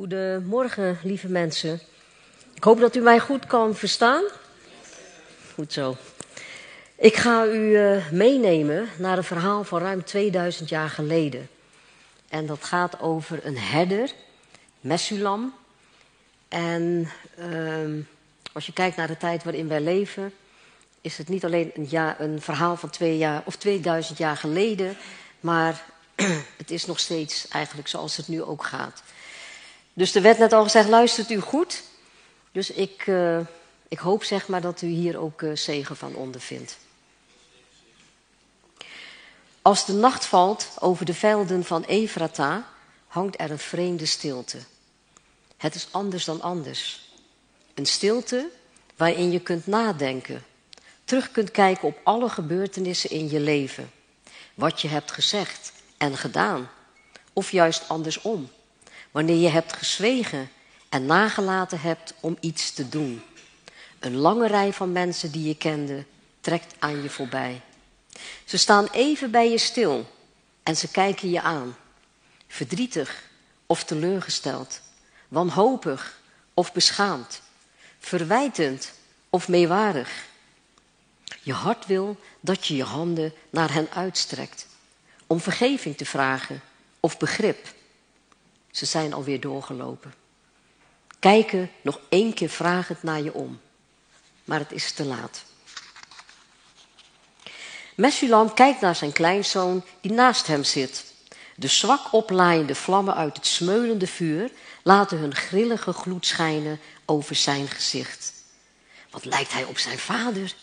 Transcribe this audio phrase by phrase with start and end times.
[0.00, 1.80] Goedemorgen, lieve mensen.
[2.54, 4.22] Ik hoop dat u mij goed kan verstaan.
[5.54, 5.96] Goed zo.
[6.96, 11.48] Ik ga u uh, meenemen naar een verhaal van ruim 2000 jaar geleden.
[12.28, 14.10] En dat gaat over een herder,
[14.80, 15.54] Messulam.
[16.48, 17.08] En
[17.38, 18.04] uh,
[18.52, 20.32] als je kijkt naar de tijd waarin wij leven,
[21.00, 24.96] is het niet alleen een, een verhaal van twee jaar, of 2000 jaar geleden,
[25.40, 25.84] maar
[26.62, 29.02] het is nog steeds eigenlijk zoals het nu ook gaat.
[29.92, 31.82] Dus er werd net al gezegd, luistert u goed?
[32.52, 33.38] Dus ik, uh,
[33.88, 36.78] ik hoop zeg maar dat u hier ook uh, zegen van ondervindt.
[39.62, 42.68] Als de nacht valt over de velden van Efrata,
[43.06, 44.58] hangt er een vreemde stilte.
[45.56, 47.10] Het is anders dan anders.
[47.74, 48.50] Een stilte
[48.96, 50.44] waarin je kunt nadenken,
[51.04, 53.90] terug kunt kijken op alle gebeurtenissen in je leven.
[54.54, 56.70] Wat je hebt gezegd en gedaan,
[57.32, 58.50] of juist andersom.
[59.10, 60.50] Wanneer je hebt gezwegen
[60.88, 63.22] en nagelaten hebt om iets te doen.
[63.98, 66.04] Een lange rij van mensen die je kende
[66.40, 67.60] trekt aan je voorbij.
[68.44, 70.10] Ze staan even bij je stil
[70.62, 71.76] en ze kijken je aan.
[72.48, 73.22] Verdrietig
[73.66, 74.80] of teleurgesteld,
[75.28, 76.18] wanhopig
[76.54, 77.42] of beschaamd,
[77.98, 78.92] verwijtend
[79.30, 80.28] of meewarig.
[81.42, 84.66] Je hart wil dat je je handen naar hen uitstrekt
[85.26, 86.60] om vergeving te vragen
[87.00, 87.78] of begrip.
[88.70, 90.14] Ze zijn alweer doorgelopen.
[91.18, 93.60] Kijken nog één keer vragend naar je om.
[94.44, 95.44] Maar het is te laat.
[97.96, 101.04] Messulam kijkt naar zijn kleinzoon die naast hem zit.
[101.56, 104.50] De zwak oplaaiende vlammen uit het smeulende vuur
[104.82, 108.32] laten hun grillige gloed schijnen over zijn gezicht.
[109.10, 110.54] Wat lijkt hij op zijn vader?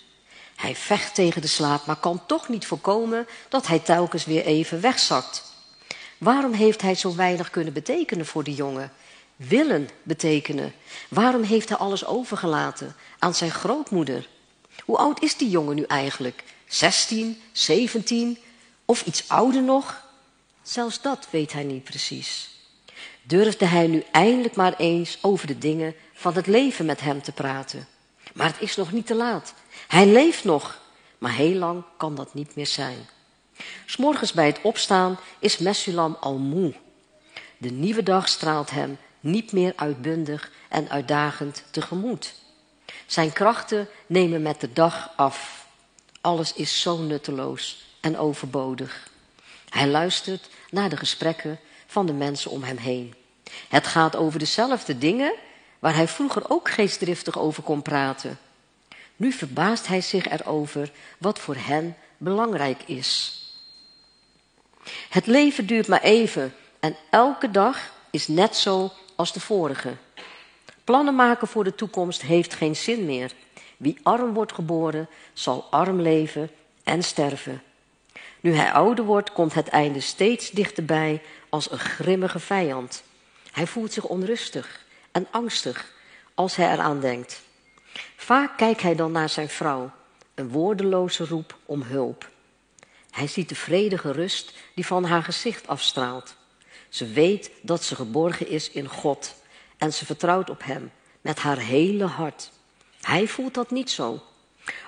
[0.55, 4.81] Hij vecht tegen de slaap, maar kan toch niet voorkomen dat hij telkens weer even
[4.81, 5.46] wegzakt.
[6.17, 8.91] Waarom heeft hij zo weinig kunnen betekenen voor die jongen?
[9.35, 10.73] Willen betekenen.
[11.09, 14.27] Waarom heeft hij alles overgelaten aan zijn grootmoeder?
[14.85, 16.43] Hoe oud is die jongen nu eigenlijk?
[16.67, 18.37] 16, 17
[18.85, 20.05] of iets ouder nog?
[20.61, 22.49] Zelfs dat weet hij niet precies.
[23.21, 27.31] Durfde hij nu eindelijk maar eens over de dingen van het leven met hem te
[27.31, 27.87] praten?
[28.33, 29.53] Maar het is nog niet te laat.
[29.87, 30.79] Hij leeft nog,
[31.17, 33.07] maar heel lang kan dat niet meer zijn.
[33.85, 36.73] S'morgens bij het opstaan is Messulam al moe.
[37.57, 42.33] De nieuwe dag straalt hem niet meer uitbundig en uitdagend tegemoet.
[43.05, 45.67] Zijn krachten nemen met de dag af.
[46.21, 49.09] Alles is zo nutteloos en overbodig.
[49.69, 53.13] Hij luistert naar de gesprekken van de mensen om hem heen.
[53.69, 55.33] Het gaat over dezelfde dingen
[55.79, 58.39] waar hij vroeger ook geestdriftig over kon praten.
[59.15, 63.41] Nu verbaast hij zich erover wat voor hen belangrijk is.
[65.09, 69.93] Het leven duurt maar even en elke dag is net zo als de vorige.
[70.83, 73.31] Plannen maken voor de toekomst heeft geen zin meer.
[73.77, 76.49] Wie arm wordt geboren, zal arm leven
[76.83, 77.61] en sterven.
[78.39, 83.03] Nu hij ouder wordt, komt het einde steeds dichterbij als een grimmige vijand.
[83.51, 85.93] Hij voelt zich onrustig en angstig
[86.33, 87.41] als hij eraan denkt.
[88.15, 89.91] Vaak kijkt hij dan naar zijn vrouw,
[90.35, 92.29] een woordeloze roep om hulp.
[93.17, 96.35] Hij ziet de vredige rust die van haar gezicht afstraalt.
[96.89, 99.35] Ze weet dat ze geborgen is in God
[99.77, 100.91] en ze vertrouwt op Hem
[101.21, 102.51] met haar hele hart.
[103.01, 104.23] Hij voelt dat niet zo.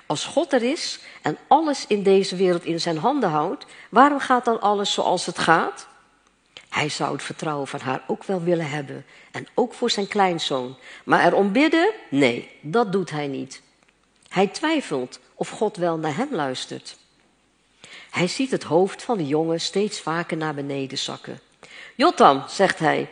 [0.06, 4.44] Als God er is en alles in deze wereld in zijn handen houdt, waarom gaat
[4.44, 5.86] dan alles zoals het gaat?
[6.68, 9.04] Hij zou het vertrouwen van haar ook wel willen hebben.
[9.30, 10.76] En ook voor zijn kleinzoon.
[11.04, 11.92] Maar erom bidden?
[12.10, 13.62] Nee, dat doet hij niet.
[14.28, 16.98] Hij twijfelt of God wel naar hem luistert.
[18.10, 21.40] Hij ziet het hoofd van de jongen steeds vaker naar beneden zakken.
[21.94, 23.10] Jotam, zegt hij,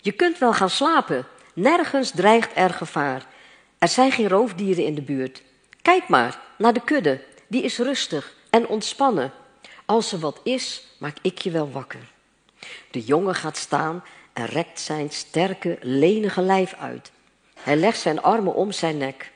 [0.00, 1.26] je kunt wel gaan slapen.
[1.54, 3.26] Nergens dreigt er gevaar.
[3.78, 5.42] Er zijn geen roofdieren in de buurt.
[5.82, 7.24] Kijk maar naar de kudde.
[7.46, 9.32] Die is rustig en ontspannen.
[9.84, 12.12] Als er wat is, maak ik je wel wakker.
[12.90, 17.10] De jongen gaat staan en rekt zijn sterke, lenige lijf uit.
[17.60, 19.32] Hij legt zijn armen om zijn nek.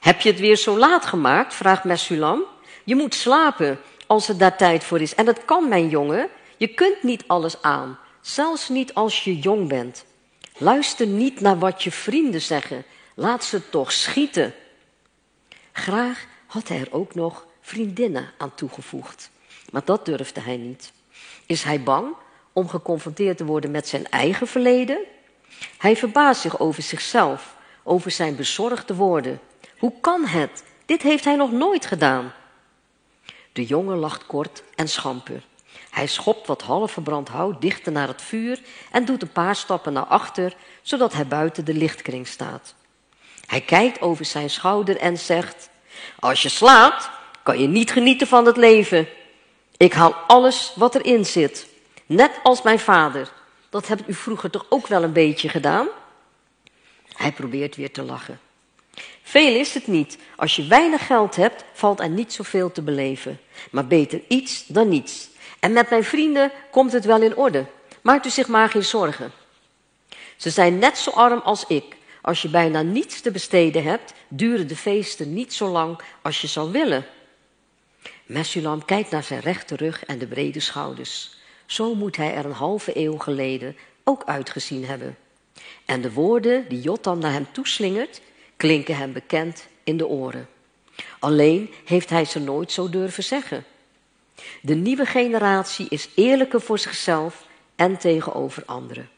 [0.00, 1.54] Heb je het weer zo laat gemaakt?
[1.54, 2.42] vraagt Messulam.
[2.84, 5.14] Je moet slapen als er daar tijd voor is.
[5.14, 6.28] En dat kan, mijn jongen.
[6.56, 10.04] Je kunt niet alles aan, zelfs niet als je jong bent.
[10.58, 12.84] Luister niet naar wat je vrienden zeggen.
[13.14, 14.54] Laat ze toch schieten.
[15.72, 19.30] Graag had hij er ook nog vriendinnen aan toegevoegd.
[19.70, 20.92] Maar dat durfde hij niet.
[21.46, 22.14] Is hij bang
[22.52, 24.98] om geconfronteerd te worden met zijn eigen verleden?
[25.78, 29.40] Hij verbaast zich over zichzelf, over zijn bezorgde woorden.
[29.78, 30.64] Hoe kan het?
[30.86, 32.32] Dit heeft hij nog nooit gedaan.
[33.56, 35.42] De jongen lacht kort en schamper.
[35.90, 38.60] Hij schopt wat half verbrand hout dichter naar het vuur
[38.90, 42.74] en doet een paar stappen naar achter, zodat hij buiten de lichtkring staat.
[43.46, 45.70] Hij kijkt over zijn schouder en zegt:
[46.18, 47.10] Als je slaapt,
[47.42, 49.08] kan je niet genieten van het leven.
[49.76, 51.66] Ik haal alles wat erin zit,
[52.06, 53.32] net als mijn vader.
[53.70, 55.86] Dat hebt u vroeger toch ook wel een beetje gedaan?
[57.14, 58.40] Hij probeert weer te lachen.
[59.22, 60.18] Veel is het niet.
[60.36, 63.40] Als je weinig geld hebt, valt er niet zoveel te beleven.
[63.70, 65.28] Maar beter iets dan niets.
[65.60, 67.64] En met mijn vrienden komt het wel in orde.
[68.02, 69.32] Maakt u zich maar geen zorgen.
[70.36, 71.96] Ze zijn net zo arm als ik.
[72.22, 76.46] Als je bijna niets te besteden hebt, duren de feesten niet zo lang als je
[76.46, 77.06] zou willen.
[78.26, 81.36] Messulam kijkt naar zijn rechte rug en de brede schouders.
[81.66, 85.16] Zo moet hij er een halve eeuw geleden ook uitgezien hebben.
[85.84, 88.20] En de woorden die Jotam naar hem toeslingert,
[88.56, 90.48] klinken hem bekend in de oren.
[91.18, 93.64] Alleen heeft hij ze nooit zo durven zeggen.
[94.62, 99.08] De nieuwe generatie is eerlijker voor zichzelf en tegenover anderen.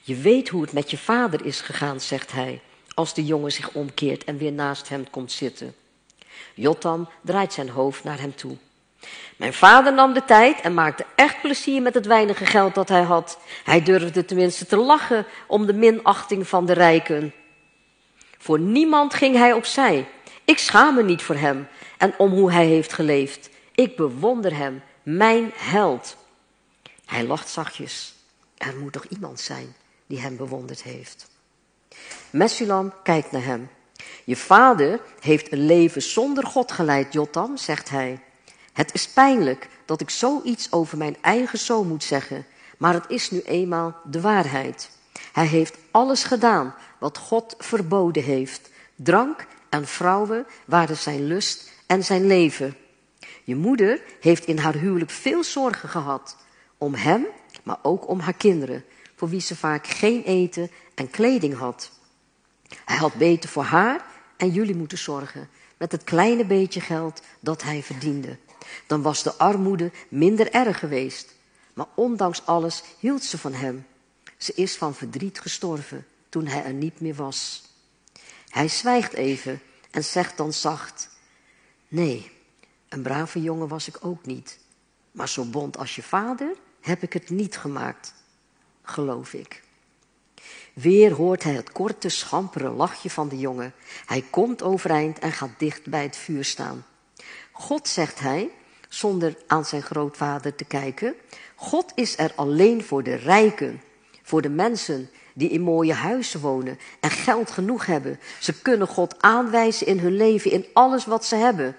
[0.00, 2.60] Je weet hoe het met je vader is gegaan, zegt hij,
[2.94, 5.74] als de jongen zich omkeert en weer naast hem komt zitten.
[6.54, 8.56] Jotam draait zijn hoofd naar hem toe.
[9.36, 13.02] Mijn vader nam de tijd en maakte echt plezier met het weinige geld dat hij
[13.02, 13.38] had.
[13.64, 17.34] Hij durfde tenminste te lachen om de minachting van de rijken.
[18.42, 20.08] Voor niemand ging hij opzij.
[20.44, 21.68] Ik schaam me niet voor hem
[21.98, 23.50] en om hoe hij heeft geleefd.
[23.74, 26.16] Ik bewonder hem, mijn held.
[27.06, 28.14] Hij lacht zachtjes.
[28.56, 29.74] Er moet toch iemand zijn
[30.06, 31.30] die hem bewonderd heeft.
[32.30, 33.68] Messulam kijkt naar hem.
[34.24, 38.20] Je vader heeft een leven zonder God geleid, Jotam, zegt hij.
[38.72, 42.46] Het is pijnlijk dat ik zoiets over mijn eigen zoon moet zeggen,
[42.78, 44.90] maar het is nu eenmaal de waarheid.
[45.32, 48.70] Hij heeft alles gedaan wat God verboden heeft.
[48.94, 52.76] Drank en vrouwen waren zijn lust en zijn leven.
[53.44, 56.36] Je moeder heeft in haar huwelijk veel zorgen gehad.
[56.78, 57.26] Om hem,
[57.62, 58.84] maar ook om haar kinderen,
[59.16, 61.90] voor wie ze vaak geen eten en kleding had.
[62.84, 64.04] Hij had beter voor haar
[64.36, 68.36] en jullie moeten zorgen met het kleine beetje geld dat hij verdiende.
[68.86, 71.34] Dan was de armoede minder erg geweest.
[71.74, 73.86] Maar ondanks alles hield ze van hem.
[74.42, 77.62] Ze is van verdriet gestorven toen hij er niet meer was.
[78.48, 79.60] Hij zwijgt even
[79.90, 81.08] en zegt dan zacht:
[81.88, 82.30] Nee,
[82.88, 84.58] een brave jongen was ik ook niet.
[85.10, 88.14] Maar zo bond als je vader heb ik het niet gemaakt,
[88.82, 89.62] geloof ik.
[90.72, 93.74] Weer hoort hij het korte, schampere lachje van de jongen.
[94.06, 96.86] Hij komt overeind en gaat dicht bij het vuur staan.
[97.52, 98.50] God, zegt hij,
[98.88, 101.14] zonder aan zijn grootvader te kijken,
[101.54, 103.80] God is er alleen voor de rijken,
[104.32, 108.20] voor de mensen die in mooie huizen wonen en geld genoeg hebben.
[108.40, 111.76] Ze kunnen God aanwijzen in hun leven, in alles wat ze hebben.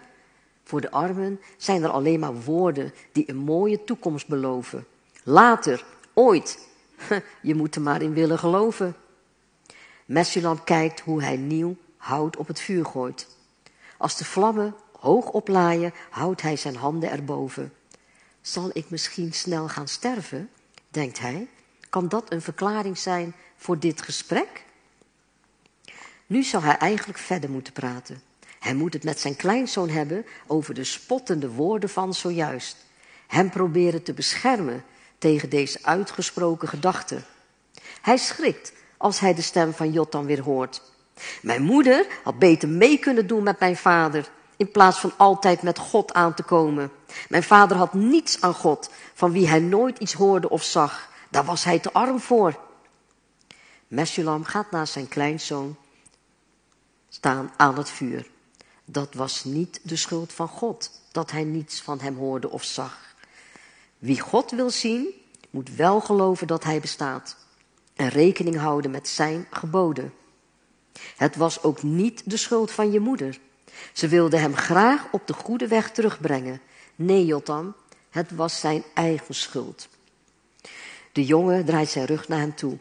[0.63, 4.85] Voor de armen zijn er alleen maar woorden die een mooie toekomst beloven.
[5.23, 6.59] Later, ooit,
[7.41, 8.95] je moet er maar in willen geloven.
[10.05, 13.27] Messulam kijkt hoe hij nieuw hout op het vuur gooit.
[13.97, 17.73] Als de vlammen hoog oplaaien, houdt hij zijn handen erboven.
[18.41, 20.49] Zal ik misschien snel gaan sterven?
[20.89, 21.47] denkt hij.
[21.93, 24.63] Kan dat een verklaring zijn voor dit gesprek?
[26.25, 28.21] Nu zou hij eigenlijk verder moeten praten.
[28.59, 32.77] Hij moet het met zijn kleinzoon hebben over de spottende woorden van zojuist.
[33.27, 34.83] Hem proberen te beschermen
[35.17, 37.25] tegen deze uitgesproken gedachten.
[38.01, 40.81] Hij schrikt als hij de stem van Jotam weer hoort.
[41.41, 45.77] Mijn moeder had beter mee kunnen doen met mijn vader, in plaats van altijd met
[45.77, 46.91] God aan te komen.
[47.29, 51.11] Mijn vader had niets aan God, van wie hij nooit iets hoorde of zag.
[51.33, 52.59] Daar was hij te arm voor.
[53.87, 55.75] Meshulam gaat naast zijn kleinzoon
[57.09, 58.27] staan aan het vuur.
[58.85, 63.15] Dat was niet de schuld van God, dat hij niets van hem hoorde of zag.
[63.97, 65.07] Wie God wil zien,
[65.49, 67.35] moet wel geloven dat hij bestaat
[67.95, 70.13] en rekening houden met zijn geboden.
[71.15, 73.39] Het was ook niet de schuld van je moeder.
[73.93, 76.61] Ze wilde hem graag op de goede weg terugbrengen.
[76.95, 77.75] Nee, Jotam,
[78.09, 79.91] het was zijn eigen schuld.
[81.13, 82.77] De jongen draait zijn rug naar hem toe.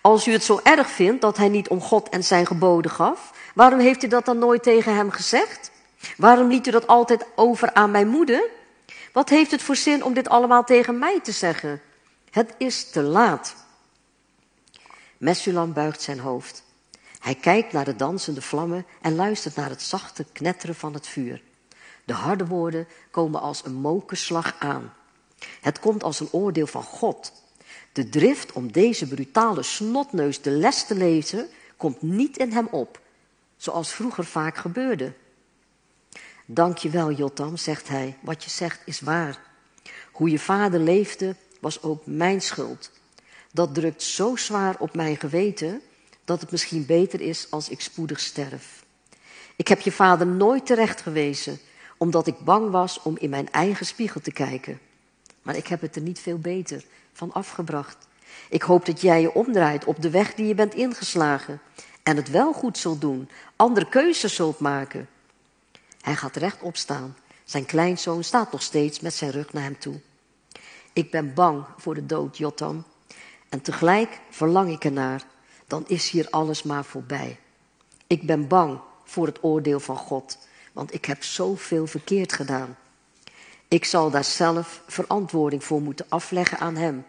[0.00, 3.32] Als u het zo erg vindt dat hij niet om God en zijn geboden gaf,
[3.54, 5.70] waarom heeft u dat dan nooit tegen hem gezegd?
[6.16, 8.50] Waarom liet u dat altijd over aan mijn moeder?
[9.12, 11.80] Wat heeft het voor zin om dit allemaal tegen mij te zeggen?
[12.30, 13.54] Het is te laat.
[15.16, 16.64] Messulam buigt zijn hoofd.
[17.18, 21.42] Hij kijkt naar de dansende vlammen en luistert naar het zachte knetteren van het vuur.
[22.04, 24.92] De harde woorden komen als een mokerslag aan.
[25.60, 27.32] Het komt als een oordeel van God.
[27.96, 33.00] De drift om deze brutale snotneus de les te lezen komt niet in hem op,
[33.56, 35.12] zoals vroeger vaak gebeurde.
[36.46, 38.16] Dank je wel, Jotam, zegt hij.
[38.20, 39.40] Wat je zegt is waar.
[40.12, 42.90] Hoe je vader leefde was ook mijn schuld.
[43.52, 45.80] Dat drukt zo zwaar op mijn geweten
[46.24, 48.84] dat het misschien beter is als ik spoedig sterf.
[49.56, 51.58] Ik heb je vader nooit terecht gewezen,
[51.96, 54.80] omdat ik bang was om in mijn eigen spiegel te kijken.
[55.46, 57.96] Maar ik heb het er niet veel beter van afgebracht.
[58.48, 61.60] Ik hoop dat jij je omdraait op de weg die je bent ingeslagen
[62.02, 65.08] en het wel goed zult doen, andere keuzes zult maken.
[66.00, 67.16] Hij gaat rechtop staan.
[67.44, 70.00] Zijn kleinzoon staat nog steeds met zijn rug naar hem toe.
[70.92, 72.84] Ik ben bang voor de dood, Jotam.
[73.48, 75.22] En tegelijk verlang ik ernaar.
[75.66, 77.38] Dan is hier alles maar voorbij.
[78.06, 80.38] Ik ben bang voor het oordeel van God,
[80.72, 82.76] want ik heb zoveel verkeerd gedaan.
[83.68, 87.04] Ik zal daar zelf verantwoording voor moeten afleggen aan Hem.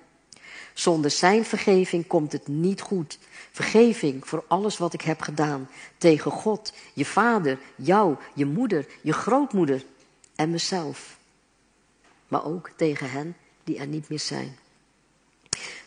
[0.73, 3.19] Zonder Zijn vergeving komt het niet goed.
[3.51, 5.69] Vergeving voor alles wat ik heb gedaan.
[5.97, 9.85] Tegen God, je vader, jou, je moeder, je grootmoeder
[10.35, 11.17] en mezelf.
[12.27, 14.57] Maar ook tegen hen die er niet meer zijn.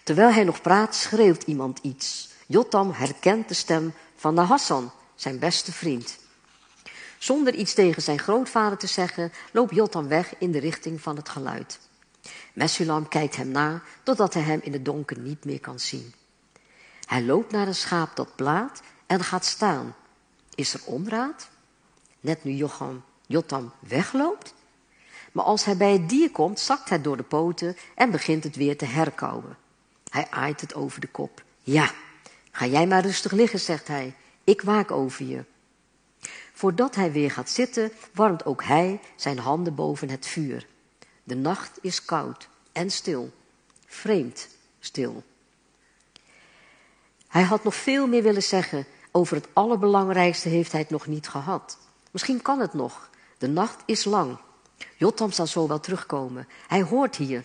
[0.03, 2.29] Terwijl hij nog praat, schreeuwt iemand iets.
[2.47, 6.19] Jotam herkent de stem van Hassan, zijn beste vriend.
[7.21, 11.29] Zonder iets tegen zijn grootvader te zeggen, loopt Jotam weg in de richting van het
[11.29, 11.81] geluid.
[12.53, 16.15] Mesulam kijkt hem na, totdat hij hem in het donker niet meer kan zien.
[17.05, 19.95] Hij loopt naar een schaap dat blaat en gaat staan.
[20.55, 21.49] Is er onraad?
[22.21, 24.55] Net nu Jocham, Jotam wegloopt?
[25.33, 28.57] Maar als hij bij het dier komt, zakt hij door de poten en begint het
[28.57, 29.57] weer te herkauwen.
[30.09, 31.43] Hij aait het over de kop.
[31.62, 31.91] Ja,
[32.50, 34.15] ga jij maar rustig liggen, zegt hij.
[34.45, 35.45] Ik waak over je.
[36.61, 40.67] Voordat hij weer gaat zitten, warmt ook hij zijn handen boven het vuur.
[41.25, 43.31] De nacht is koud en stil,
[43.87, 44.49] vreemd
[44.81, 45.23] stil.
[47.29, 48.87] Hij had nog veel meer willen zeggen.
[49.11, 51.79] Over het allerbelangrijkste heeft hij het nog niet gehad.
[52.11, 53.11] Misschien kan het nog.
[53.38, 54.38] De nacht is lang.
[54.97, 56.49] Jotam zal zo wel terugkomen.
[56.67, 57.45] Hij hoort hier.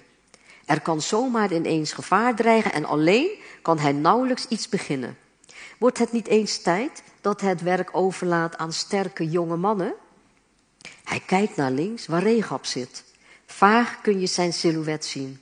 [0.65, 3.29] Er kan zomaar ineens gevaar dreigen en alleen
[3.61, 5.17] kan hij nauwelijks iets beginnen.
[5.77, 9.93] Wordt het niet eens tijd dat hij het werk overlaat aan sterke jonge mannen?
[11.03, 13.03] Hij kijkt naar links waar Regab zit.
[13.45, 15.39] Vaag kun je zijn silhouet zien.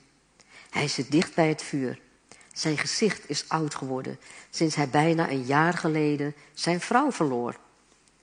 [0.70, 2.00] Hij zit dicht bij het vuur.
[2.52, 4.18] Zijn gezicht is oud geworden
[4.50, 7.56] sinds hij bijna een jaar geleden zijn vrouw verloor.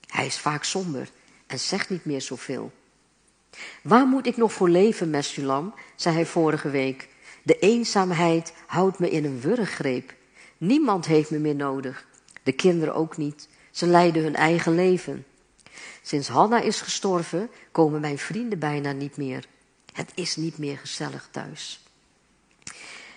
[0.07, 1.09] Hij is vaak somber
[1.47, 2.71] en zegt niet meer zoveel.
[3.81, 5.73] Waar moet ik nog voor leven, Mesulam?
[5.95, 7.07] zei hij vorige week.
[7.43, 10.13] De eenzaamheid houdt me in een wurggreep.
[10.61, 12.05] Niemand heeft me meer nodig.
[12.43, 13.47] De kinderen ook niet.
[13.71, 15.25] Ze leiden hun eigen leven.
[16.01, 19.45] Sinds Hanna is gestorven, komen mijn vrienden bijna niet meer.
[19.93, 21.85] Het is niet meer gezellig thuis.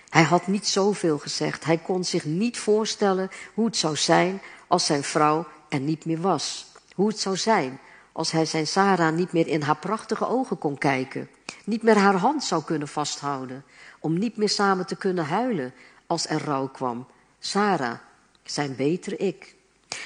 [0.09, 1.65] Hij had niet zoveel gezegd.
[1.65, 6.21] Hij kon zich niet voorstellen hoe het zou zijn als zijn vrouw er niet meer
[6.21, 6.65] was.
[6.95, 7.79] Hoe het zou zijn
[8.11, 11.29] als hij zijn Sarah niet meer in haar prachtige ogen kon kijken.
[11.65, 13.63] Niet meer haar hand zou kunnen vasthouden.
[13.99, 15.73] Om niet meer samen te kunnen huilen
[16.07, 17.07] als er rouw kwam.
[17.45, 17.97] Sarah,
[18.43, 19.55] zijn betere ik.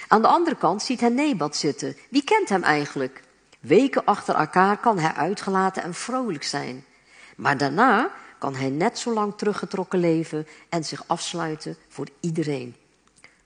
[0.07, 1.95] Aan de andere kant ziet hij Nebat zitten.
[2.09, 3.23] Wie kent hem eigenlijk?
[3.59, 6.85] Weken achter elkaar kan hij uitgelaten en vrolijk zijn.
[7.35, 12.75] Maar daarna kan hij net zo lang teruggetrokken leven en zich afsluiten voor iedereen.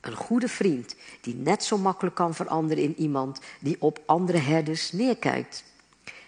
[0.01, 4.91] Een goede vriend die net zo makkelijk kan veranderen in iemand die op andere herders
[4.91, 5.63] neerkijkt.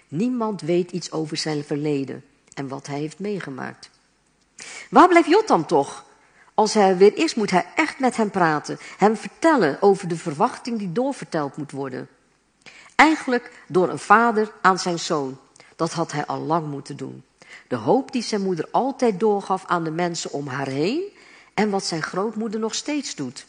[0.08, 3.90] Niemand weet iets over zijn verleden en wat hij heeft meegemaakt.
[4.90, 6.06] Waar blijft Jotam toch?
[6.56, 10.80] Als hij weer is, moet hij echt met hem praten, hem vertellen over de verwachting
[10.80, 12.08] die doorverteld moet worden.
[12.96, 15.38] Eigenlijk door een vader aan zijn zoon.
[15.76, 17.24] Dat had hij al lang moeten doen.
[17.68, 21.04] De hoop die zijn moeder altijd doorgaf aan de mensen om haar heen
[21.54, 23.46] en wat zijn grootmoeder nog steeds doet.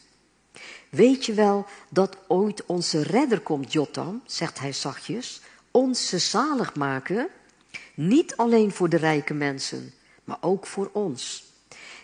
[0.89, 7.29] Weet je wel dat ooit onze redder komt, Jotam, zegt hij zachtjes, onze zalig maken?
[7.95, 9.93] Niet alleen voor de rijke mensen,
[10.25, 11.45] maar ook voor ons.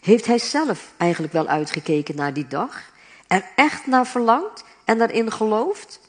[0.03, 2.83] Heeft hij zelf eigenlijk wel uitgekeken naar die dag?
[3.27, 6.01] Er echt naar verlangd en daarin geloofd?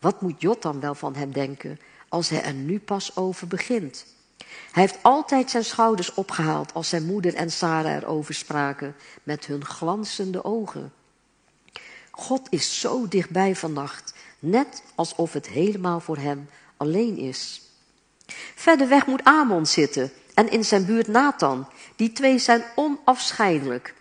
[0.00, 4.06] Wat moet Jotam wel van hem denken als hij er nu pas over begint?
[4.72, 9.64] Hij heeft altijd zijn schouders opgehaald als zijn moeder en Sarah erover spraken met hun
[9.64, 10.92] glanzende ogen.
[12.10, 17.62] God is zo dichtbij vannacht, net alsof het helemaal voor hem alleen is.
[18.54, 21.68] Verder weg moet Amon zitten en in zijn buurt Nathan.
[21.96, 23.94] Die twee zijn onafscheidelijk.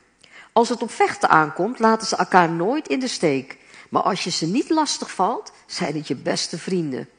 [0.52, 3.58] Als het op vechten aankomt, laten ze elkaar nooit in de steek.
[3.90, 7.10] Maar als je ze niet lastig valt, zijn het je beste vrienden.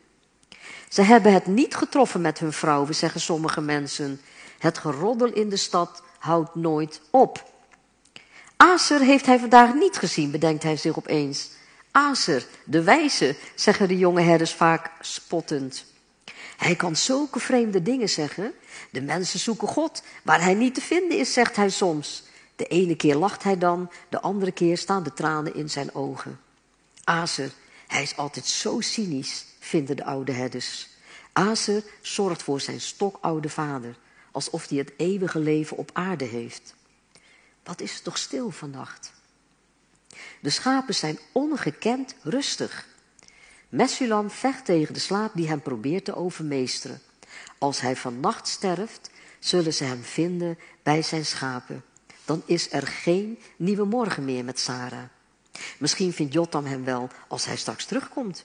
[0.88, 4.20] Ze hebben het niet getroffen met hun vrouwen, zeggen sommige mensen.
[4.58, 7.52] Het geroddel in de stad houdt nooit op.
[8.56, 11.50] Aser heeft hij vandaag niet gezien, bedenkt hij zich opeens.
[11.90, 15.84] Aser, de wijze, zeggen de jonge herders vaak spottend.
[16.56, 18.52] Hij kan zulke vreemde dingen zeggen.
[18.90, 20.02] De mensen zoeken God.
[20.22, 22.22] Waar hij niet te vinden is, zegt hij soms.
[22.56, 26.40] De ene keer lacht hij dan, de andere keer staan de tranen in zijn ogen.
[27.04, 27.50] Azer,
[27.86, 30.88] hij is altijd zo cynisch, vinden de oude herders.
[31.32, 33.96] Azer zorgt voor zijn stokoude vader,
[34.30, 36.74] alsof hij het eeuwige leven op aarde heeft.
[37.62, 39.12] Wat is het toch stil vannacht?
[40.40, 42.86] De schapen zijn ongekend rustig.
[43.74, 47.00] Messulam vecht tegen de slaap die hem probeert te overmeesteren.
[47.58, 51.84] Als hij vannacht sterft, zullen ze hem vinden bij zijn schapen.
[52.24, 55.04] Dan is er geen nieuwe morgen meer met Sarah.
[55.78, 58.44] Misschien vindt Jotam hem wel als hij straks terugkomt.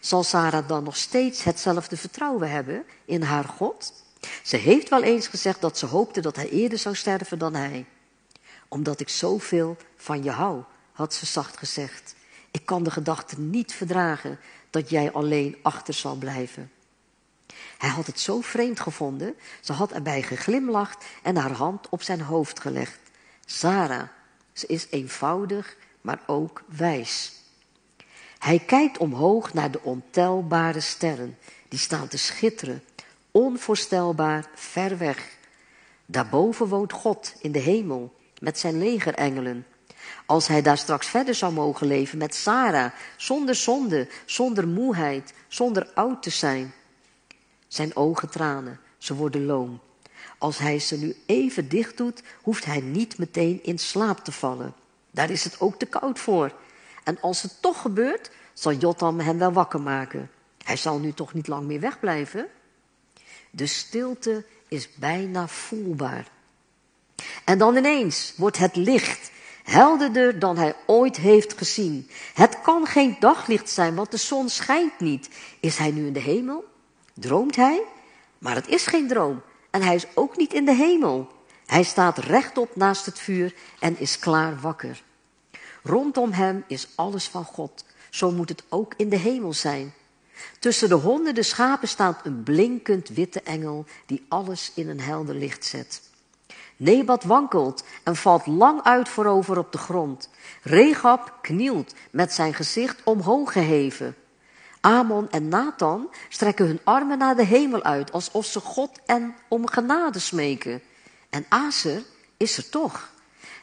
[0.00, 3.92] Zal Sarah dan nog steeds hetzelfde vertrouwen hebben in haar God?
[4.42, 7.86] Ze heeft wel eens gezegd dat ze hoopte dat hij eerder zou sterven dan hij.
[8.68, 10.62] Omdat ik zoveel van je hou,
[10.92, 12.14] had ze zacht gezegd.
[12.50, 14.38] Ik kan de gedachte niet verdragen
[14.72, 16.70] dat jij alleen achter zal blijven.
[17.78, 22.20] Hij had het zo vreemd gevonden, ze had erbij geglimlacht en haar hand op zijn
[22.20, 22.98] hoofd gelegd.
[23.46, 24.08] Sarah,
[24.52, 27.32] ze is eenvoudig, maar ook wijs.
[28.38, 31.38] Hij kijkt omhoog naar de ontelbare sterren,
[31.68, 32.82] die staan te schitteren,
[33.30, 35.28] onvoorstelbaar ver weg.
[36.06, 39.66] Daarboven woont God in de hemel, met zijn legerengelen.
[40.26, 45.90] Als hij daar straks verder zou mogen leven met Sarah, zonder zonde, zonder moeheid, zonder
[45.94, 46.72] oud te zijn.
[47.68, 49.80] Zijn ogen tranen, ze worden loom.
[50.38, 54.74] Als hij ze nu even dicht doet, hoeft hij niet meteen in slaap te vallen.
[55.10, 56.52] Daar is het ook te koud voor.
[57.04, 60.30] En als het toch gebeurt, zal Jotam hem wel wakker maken.
[60.64, 62.46] Hij zal nu toch niet lang meer wegblijven?
[63.50, 66.26] De stilte is bijna voelbaar.
[67.44, 69.30] En dan ineens wordt het licht
[69.62, 72.10] helderder dan hij ooit heeft gezien.
[72.34, 75.28] Het kan geen daglicht zijn, want de zon schijnt niet.
[75.60, 76.64] Is hij nu in de hemel?
[77.14, 77.82] Droomt hij?
[78.38, 79.42] Maar het is geen droom.
[79.70, 81.28] En hij is ook niet in de hemel.
[81.66, 85.02] Hij staat rechtop naast het vuur en is klaar wakker.
[85.82, 87.84] Rondom hem is alles van God.
[88.10, 89.94] Zo moet het ook in de hemel zijn.
[90.58, 95.64] Tussen de honderden schapen staat een blinkend witte engel die alles in een helder licht
[95.64, 96.02] zet.
[96.82, 100.28] Nebat wankelt en valt lang uit voorover op de grond.
[100.62, 104.16] Regab knielt met zijn gezicht omhoog geheven.
[104.80, 109.68] Amon en Nathan strekken hun armen naar de hemel uit, alsof ze God en om
[109.68, 110.82] genade smeken.
[111.30, 112.02] En Aser
[112.36, 113.12] is er toch.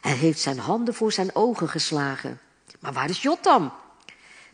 [0.02, 2.40] Hij heeft zijn handen voor zijn ogen geslagen.
[2.80, 3.72] Maar waar is Jotam?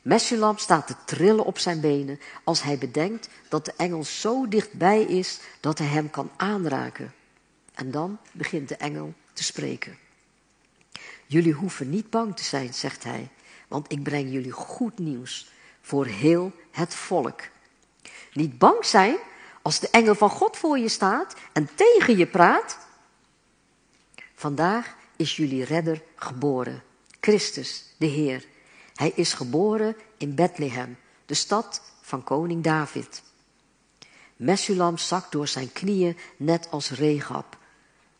[0.01, 5.01] Messulam staat te trillen op zijn benen als hij bedenkt dat de engel zo dichtbij
[5.01, 7.13] is dat hij hem kan aanraken.
[7.75, 9.97] En dan begint de engel te spreken.
[11.25, 13.29] Jullie hoeven niet bang te zijn, zegt hij,
[13.67, 17.41] want ik breng jullie goed nieuws voor heel het volk.
[18.33, 19.17] Niet bang zijn
[19.61, 22.77] als de engel van God voor je staat en tegen je praat.
[24.35, 26.83] Vandaag is jullie redder geboren,
[27.19, 28.45] Christus, de Heer.
[28.95, 33.23] Hij is geboren in Bethlehem, de stad van koning David.
[34.35, 37.57] Messulam zakt door zijn knieën net als Regab.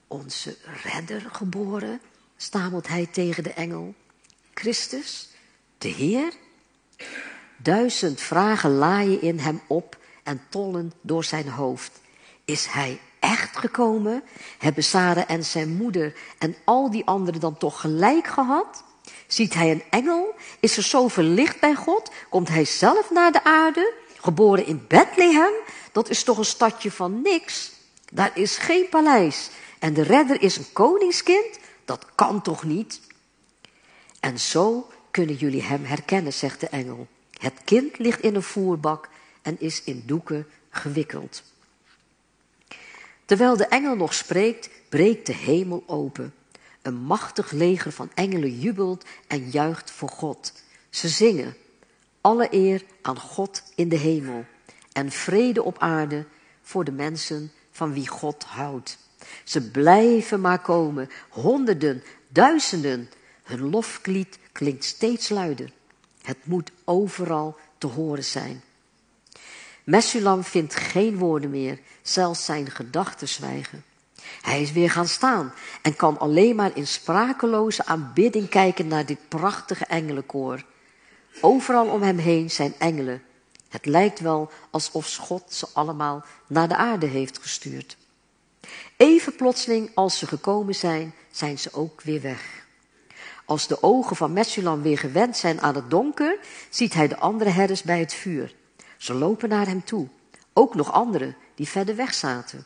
[0.08, 2.02] Onze redder geboren,
[2.38, 3.94] stamelt hij tegen de engel.
[4.54, 5.30] Christus,
[5.78, 6.34] de Heer?
[7.58, 11.92] Duizend vragen laaien in hem op en tollen door zijn hoofd.
[12.46, 14.24] Is hij echt gekomen?
[14.58, 18.84] Hebben Sarah en zijn moeder en al die anderen dan toch gelijk gehad?
[19.28, 20.36] Ziet hij een engel?
[20.60, 22.12] Is er zoveel licht bij God?
[22.30, 23.94] Komt hij zelf naar de aarde?
[24.18, 25.54] Geboren in Bethlehem?
[25.92, 27.72] Dat is toch een stadje van niks?
[28.12, 29.50] Daar is geen paleis.
[29.80, 31.60] En de redder is een koningskind?
[31.86, 33.02] Dat kan toch niet?
[34.20, 37.08] En zo kunnen jullie hem herkennen, zegt de engel.
[37.40, 39.10] Het kind ligt in een voerbak
[39.42, 41.44] en is in doeken gewikkeld.
[43.26, 46.34] Terwijl de engel nog spreekt, breekt de hemel open.
[46.82, 50.54] Een machtig leger van engelen jubelt en juicht voor God.
[50.90, 51.56] Ze zingen,
[52.22, 54.46] alle eer aan God in de hemel
[54.92, 56.26] en vrede op aarde
[56.62, 58.98] voor de mensen van wie God houdt.
[59.44, 63.10] Ze blijven maar komen, honderden, duizenden.
[63.44, 65.72] Hun lofklied klinkt steeds luider.
[66.22, 68.64] Het moet overal te horen zijn.
[69.84, 73.84] Messulam vindt geen woorden meer, zelfs zijn gedachten zwijgen.
[74.42, 79.30] Hij is weer gaan staan en kan alleen maar in sprakeloze aanbidding kijken naar dit
[79.30, 80.66] prachtige engelenkoor.
[81.42, 83.24] Overal om hem heen zijn engelen.
[83.70, 87.98] Het lijkt wel alsof God ze allemaal naar de aarde heeft gestuurd.
[88.98, 92.66] Even plotseling als ze gekomen zijn, zijn ze ook weer weg.
[93.46, 96.38] Als de ogen van Messulam weer gewend zijn aan het donker,
[96.70, 98.56] ziet hij de andere herders bij het vuur.
[98.98, 100.08] Ze lopen naar hem toe.
[100.54, 102.66] Ook nog anderen die verder weg zaten.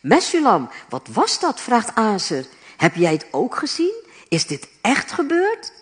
[0.00, 1.60] Mesulam, wat was dat?
[1.60, 2.46] vraagt Azer.
[2.76, 4.04] Heb jij het ook gezien?
[4.28, 5.72] Is dit echt gebeurd?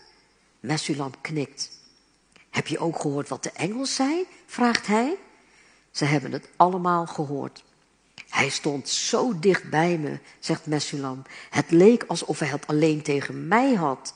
[0.61, 1.71] Mesulam knikt.
[2.51, 4.27] Heb je ook gehoord wat de engel zei?
[4.47, 5.17] vraagt hij.
[5.91, 7.65] Ze hebben het allemaal gehoord.
[8.35, 11.23] Hij stond zo dicht bij me, zegt Mesulam.
[11.51, 14.15] Het leek alsof hij het alleen tegen mij had.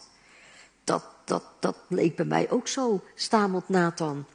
[0.84, 4.26] Dat, dat, dat leek bij mij ook zo, stamelt Nathan.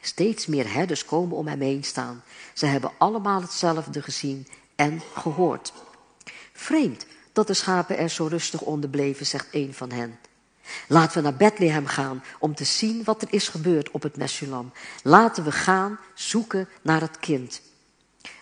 [0.00, 2.22] Steeds meer herders komen om hem heen staan.
[2.52, 5.72] Ze hebben allemaal hetzelfde gezien en gehoord.
[6.52, 10.18] Vreemd dat de schapen er zo rustig onder bleven, zegt een van hen.
[10.88, 14.72] Laten we naar Bethlehem gaan om te zien wat er is gebeurd op het Messulam.
[15.02, 17.60] Laten we gaan zoeken naar het kind.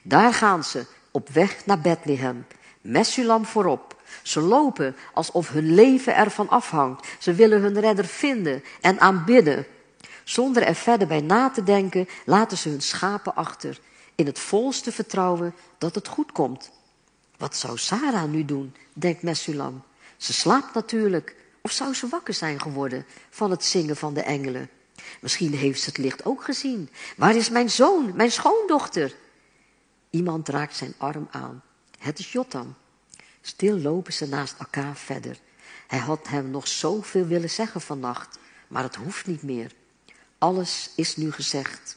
[0.03, 2.46] Daar gaan ze op weg naar Bethlehem.
[2.81, 3.96] Messulam voorop.
[4.22, 7.07] Ze lopen alsof hun leven ervan afhangt.
[7.18, 9.66] Ze willen hun redder vinden en aanbidden.
[10.25, 13.81] Zonder er verder bij na te denken, laten ze hun schapen achter.
[14.14, 16.70] In het volste vertrouwen dat het goed komt.
[17.37, 19.83] Wat zou Sarah nu doen, denkt Messulam.
[20.16, 21.37] Ze slaapt natuurlijk.
[21.62, 24.70] Of zou ze wakker zijn geworden van het zingen van de engelen?
[25.20, 26.90] Misschien heeft ze het licht ook gezien.
[27.16, 29.14] Waar is mijn zoon, mijn schoondochter?
[30.11, 31.62] Iemand raakt zijn arm aan.
[31.99, 32.75] Het is Jotam.
[33.40, 35.38] Stil lopen ze naast elkaar verder.
[35.87, 38.38] Hij had hem nog zoveel willen zeggen vannacht,
[38.69, 39.73] maar het hoeft niet meer.
[40.38, 41.97] Alles is nu gezegd.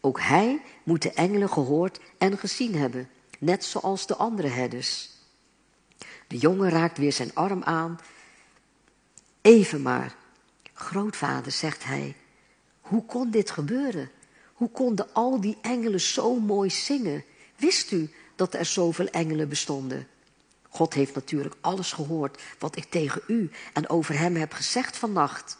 [0.00, 5.10] Ook hij moet de engelen gehoord en gezien hebben, net zoals de andere herders.
[6.26, 8.00] De jongen raakt weer zijn arm aan.
[9.40, 10.14] Even maar.
[10.72, 12.16] Grootvader, zegt hij,
[12.80, 14.10] hoe kon dit gebeuren?
[14.54, 17.24] Hoe konden al die engelen zo mooi zingen?
[17.56, 20.06] Wist u dat er zoveel engelen bestonden?
[20.68, 25.58] God heeft natuurlijk alles gehoord wat ik tegen u en over hem heb gezegd vannacht.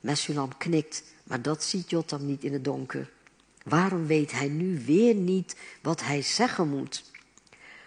[0.00, 3.10] Messulam knikt, maar dat ziet Jotam niet in het donker.
[3.64, 7.04] Waarom weet hij nu weer niet wat hij zeggen moet?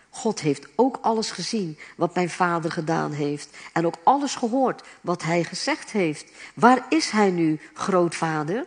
[0.10, 5.24] God heeft ook alles gezien wat mijn vader gedaan heeft en ook alles gehoord wat
[5.24, 6.32] hij gezegd heeft.
[6.56, 8.66] Waar is hij nu, grootvader?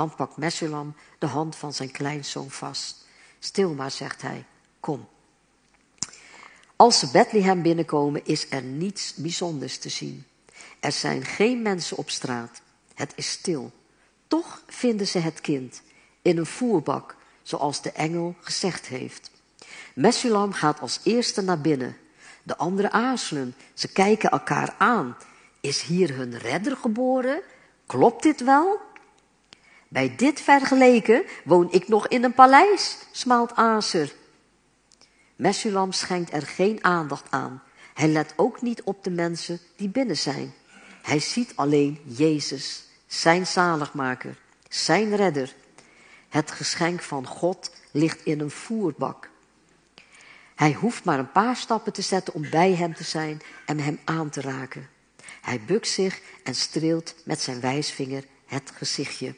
[0.00, 3.06] Dan pakt Messulam de hand van zijn kleinzoon vast.
[3.38, 4.44] Stil maar, zegt hij,
[4.80, 5.08] kom.
[6.76, 10.24] Als ze Bethlehem binnenkomen is er niets bijzonders te zien.
[10.80, 12.60] Er zijn geen mensen op straat.
[12.94, 13.72] Het is stil.
[14.26, 15.82] Toch vinden ze het kind
[16.22, 19.30] in een voerbak, zoals de engel gezegd heeft.
[19.94, 21.96] Messulam gaat als eerste naar binnen.
[22.42, 23.54] De anderen aarzelen.
[23.74, 25.16] Ze kijken elkaar aan.
[25.60, 27.42] Is hier hun redder geboren?
[27.86, 28.88] Klopt dit wel?
[29.90, 34.12] Bij dit vergeleken woon ik nog in een paleis, smaalt Aser.
[35.36, 37.62] Messulam schenkt er geen aandacht aan.
[37.94, 40.54] Hij let ook niet op de mensen die binnen zijn.
[41.02, 44.36] Hij ziet alleen Jezus, zijn zaligmaker,
[44.68, 45.54] zijn redder.
[46.28, 49.30] Het geschenk van God ligt in een voerbak.
[50.54, 53.98] Hij hoeft maar een paar stappen te zetten om bij hem te zijn en hem
[54.04, 54.88] aan te raken.
[55.40, 59.34] Hij bukt zich en streelt met zijn wijsvinger het gezichtje.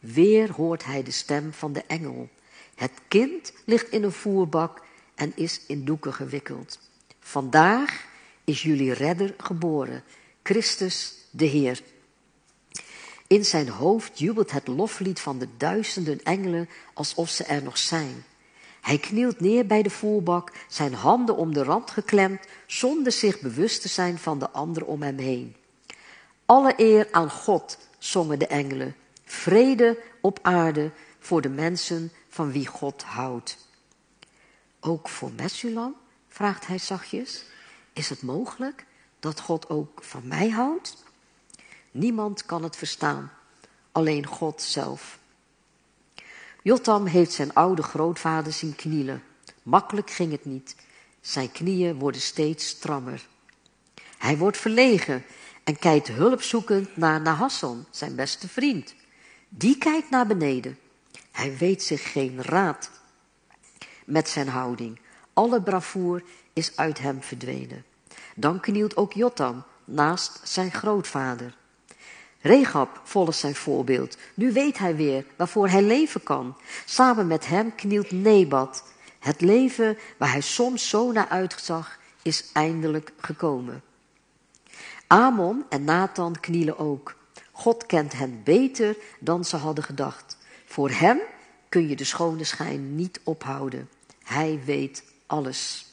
[0.00, 2.28] Weer hoort hij de stem van de engel.
[2.74, 4.82] Het kind ligt in een voerbak
[5.14, 6.78] en is in doeken gewikkeld.
[7.20, 8.06] Vandaag
[8.44, 10.02] is jullie redder geboren,
[10.42, 11.80] Christus de Heer.
[13.26, 18.24] In zijn hoofd jubelt het loflied van de duizenden engelen alsof ze er nog zijn.
[18.80, 23.82] Hij knielt neer bij de voerbak, zijn handen om de rand geklemd, zonder zich bewust
[23.82, 25.56] te zijn van de anderen om hem heen.
[26.46, 28.94] Alle eer aan God, zongen de engelen.
[29.28, 33.58] Vrede op aarde voor de mensen van wie God houdt.
[34.80, 35.96] Ook voor Messulam,
[36.28, 37.44] vraagt hij zachtjes,
[37.92, 38.86] is het mogelijk
[39.20, 41.04] dat God ook van mij houdt?
[41.90, 43.32] Niemand kan het verstaan,
[43.92, 45.18] alleen God zelf.
[46.62, 49.22] Jotam heeft zijn oude grootvader zien knielen.
[49.62, 50.76] Makkelijk ging het niet.
[51.20, 53.26] Zijn knieën worden steeds strammer.
[54.18, 55.24] Hij wordt verlegen
[55.64, 58.94] en kijkt hulpzoekend naar Nahasson, zijn beste vriend.
[59.48, 60.78] Die kijkt naar beneden.
[61.30, 62.90] Hij weet zich geen raad
[64.04, 65.00] met zijn houding.
[65.32, 67.84] Alle bravoer is uit hem verdwenen.
[68.34, 71.56] Dan knielt ook Jotam naast zijn grootvader.
[72.40, 74.16] Regab volgt zijn voorbeeld.
[74.34, 76.56] Nu weet hij weer waarvoor hij leven kan.
[76.84, 78.84] Samen met hem knielt Nebat.
[79.18, 83.82] Het leven waar hij soms zo naar uitzag, is eindelijk gekomen.
[85.06, 87.16] Amon en Nathan knielen ook.
[87.58, 90.36] God kent hen beter dan ze hadden gedacht.
[90.66, 91.18] Voor hem
[91.68, 93.88] kun je de schone schijn niet ophouden.
[94.24, 95.86] Hij weet alles.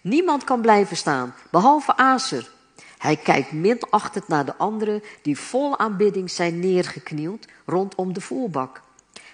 [0.00, 2.50] Niemand kan blijven staan, behalve Aser.
[2.98, 8.82] Hij kijkt minachtend naar de anderen die vol aanbidding zijn neergeknield rondom de voerbak.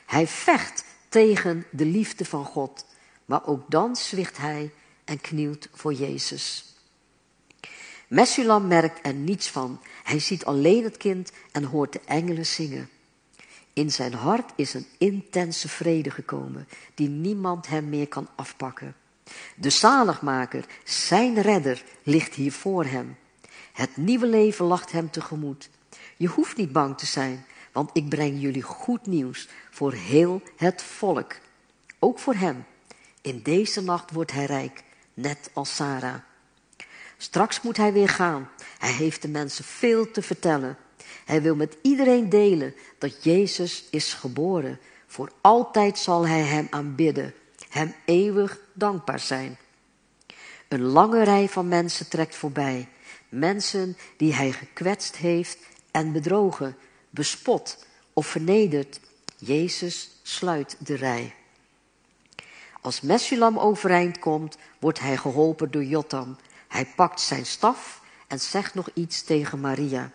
[0.07, 2.85] Hij vecht tegen de liefde van God,
[3.25, 4.73] maar ook dan zwicht hij
[5.05, 6.70] en knielt voor Jezus.
[8.11, 9.81] Messulam merkt er niets van.
[10.03, 12.89] Hij ziet alleen het kind en hoort de engelen zingen.
[13.73, 18.95] In zijn hart is een intense vrede gekomen, die niemand hem meer kan afpakken.
[19.57, 23.17] De zaligmaker, zijn redder, ligt hier voor hem.
[23.73, 25.71] Het nieuwe leven lacht hem tegemoet.
[26.17, 30.83] Je hoeft niet bang te zijn, want ik breng jullie goed nieuws voor heel het
[30.83, 31.33] volk.
[31.99, 32.65] Ook voor hem.
[33.23, 34.83] In deze nacht wordt hij rijk,
[35.15, 36.29] net als Sarah.
[37.23, 38.51] Straks moet hij weer gaan.
[38.79, 40.77] Hij heeft de mensen veel te vertellen.
[41.25, 44.79] Hij wil met iedereen delen dat Jezus is geboren.
[45.07, 47.35] Voor altijd zal hij hem aanbidden,
[47.69, 49.59] hem eeuwig dankbaar zijn.
[50.69, 52.89] Een lange rij van mensen trekt voorbij.
[53.29, 55.59] Mensen die hij gekwetst heeft
[55.91, 56.77] en bedrogen,
[57.11, 59.01] bespot of vernederd.
[59.37, 61.35] Jezus sluit de rij.
[62.81, 66.37] Als Messulam overeind komt, wordt hij geholpen door Jotam.
[66.71, 70.11] Hij pakt zijn staf en zegt nog iets tegen Maria.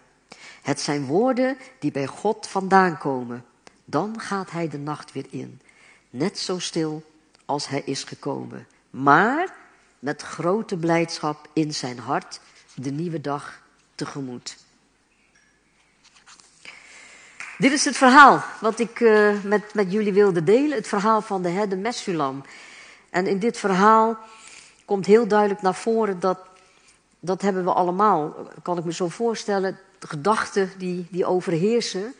[0.61, 3.45] Het zijn woorden die bij God vandaan komen.
[3.85, 5.61] Dan gaat hij de nacht weer in,
[6.09, 7.03] net zo stil
[7.45, 9.55] als hij is gekomen, maar
[9.99, 12.39] met grote blijdschap in zijn hart
[12.73, 13.61] de nieuwe dag
[13.95, 14.57] tegemoet.
[17.57, 21.41] Dit is het verhaal wat ik uh, met, met jullie wilde delen, het verhaal van
[21.41, 22.43] de herde Messulam.
[23.09, 24.17] En in dit verhaal
[24.85, 26.39] komt heel duidelijk naar voren dat,
[27.19, 32.13] dat hebben we allemaal, kan ik me zo voorstellen, gedachten die, die overheersen.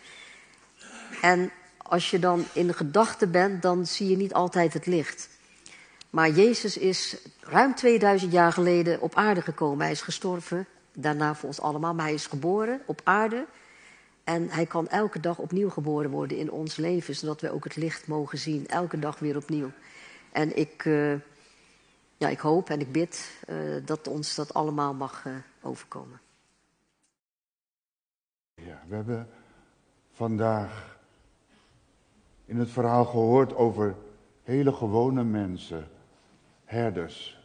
[1.22, 5.30] En als je dan in de gedachten bent, dan zie je niet altijd het licht.
[6.10, 9.82] Maar Jezus is ruim 2000 jaar geleden op aarde gekomen.
[9.82, 13.46] Hij is gestorven, daarna voor ons allemaal, maar hij is geboren op aarde.
[14.24, 17.76] En hij kan elke dag opnieuw geboren worden in ons leven, zodat we ook het
[17.76, 19.72] licht mogen zien, elke dag weer opnieuw.
[20.32, 21.14] En ik, uh,
[22.30, 26.20] ik hoop en ik bid uh, dat ons dat allemaal mag uh, overkomen.
[28.54, 29.30] Ja, we hebben
[30.12, 30.98] vandaag
[32.46, 33.96] in het verhaal gehoord over
[34.44, 35.88] hele gewone mensen,
[36.66, 37.44] herders.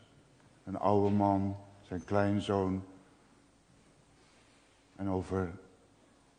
[0.64, 2.84] Een oude man, zijn kleinzoon.
[4.96, 5.50] En over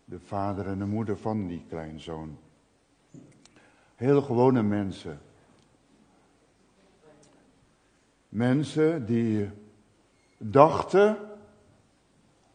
[0.06, 2.38] de vader en de moeder van die kleinzoon.
[3.95, 5.21] Hele gewone mensen.
[8.31, 9.49] Mensen die
[10.37, 11.17] dachten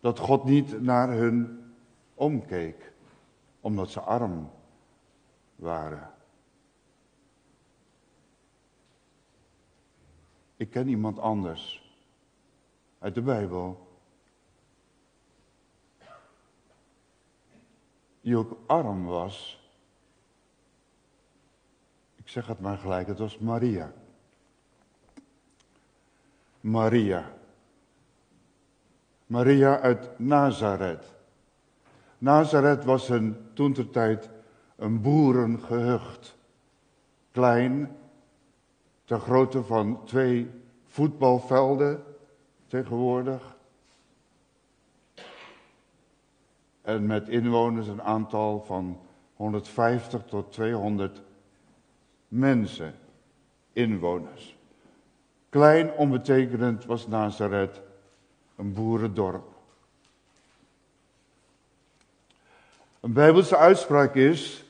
[0.01, 1.65] dat God niet naar hun
[2.15, 2.93] omkeek,
[3.61, 4.51] omdat ze arm
[5.57, 6.11] waren.
[10.57, 11.95] Ik ken iemand anders
[12.99, 13.99] uit de Bijbel.
[18.21, 19.69] Die ook arm was.
[22.15, 23.93] Ik zeg het maar gelijk, het was Maria.
[26.67, 27.33] Maria.
[29.27, 31.15] Maria uit Nazareth.
[32.19, 34.31] Nazareth was een toentertijd
[34.77, 36.37] een boerengehucht.
[37.31, 37.97] Klein,
[39.05, 40.51] ter grootte van twee
[40.85, 42.05] voetbalvelden
[42.67, 43.57] tegenwoordig.
[46.83, 49.01] En met inwoners een aantal van
[49.35, 51.23] 150 tot 200
[52.29, 52.95] mensen,
[53.73, 54.56] inwoners.
[55.57, 57.81] Klein, onbetekenend was Nazareth
[58.57, 59.45] een boerendorp.
[63.01, 64.65] Een Bijbelse uitspraak is,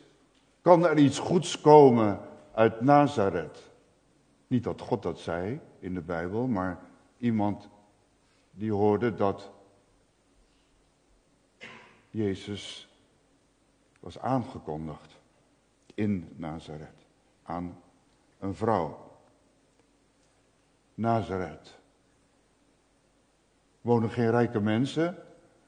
[0.61, 2.20] kan er iets goeds komen
[2.55, 3.70] uit Nazareth?
[4.46, 6.79] Niet dat God dat zei in de Bijbel, maar
[7.18, 7.68] iemand
[8.51, 9.51] die hoorde dat
[12.11, 12.88] Jezus
[14.01, 15.16] was aangekondigd
[15.94, 17.07] in Nazareth
[17.42, 17.77] aan
[18.38, 19.05] een vrouw.
[20.96, 21.78] Nazareth.
[23.80, 25.16] Wonen geen rijke mensen,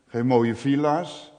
[0.07, 1.33] geen mooie villa's,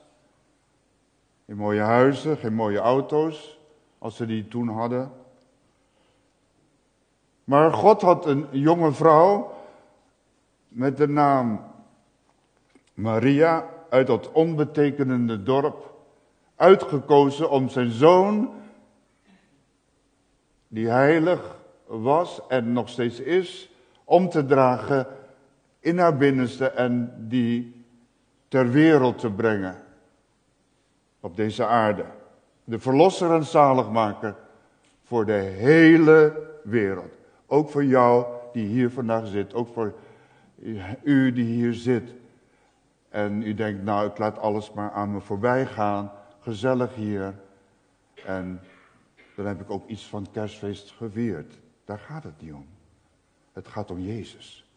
[1.46, 3.60] geen mooie huizen, geen mooie auto's,
[3.98, 5.12] als ze die toen hadden.
[7.44, 9.54] Maar God had een jonge vrouw
[10.68, 11.64] met de naam
[12.94, 15.94] Maria uit dat onbetekenende dorp
[16.56, 18.54] uitgekozen om zijn zoon,
[20.68, 23.69] die heilig was en nog steeds is,
[24.10, 25.08] om te dragen
[25.80, 27.86] in haar binnenste en die
[28.48, 29.76] ter wereld te brengen
[31.20, 32.06] op deze aarde.
[32.64, 34.36] De verlosser en zaligmaker
[35.04, 37.14] voor de hele wereld.
[37.46, 39.54] Ook voor jou die hier vandaag zit.
[39.54, 39.94] Ook voor
[41.04, 42.14] u die hier zit.
[43.10, 46.12] En u denkt, nou ik laat alles maar aan me voorbij gaan.
[46.40, 47.34] Gezellig hier.
[48.26, 48.62] En
[49.36, 51.60] dan heb ik ook iets van kerstfeest gevierd.
[51.86, 52.66] Daar gaat het niet om.
[53.54, 54.70] Het gaat om Jezus.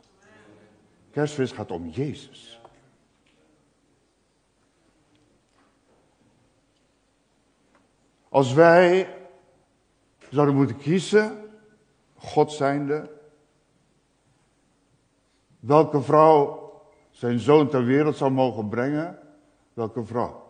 [1.11, 2.61] Kerstfeest gaat om Jezus.
[8.29, 9.17] Als wij
[10.31, 11.51] zouden moeten kiezen,
[12.17, 13.11] God zijnde,
[15.61, 16.73] welke vrouw
[17.11, 19.19] zijn zoon ter wereld zou mogen brengen,
[19.73, 20.43] welke vrouw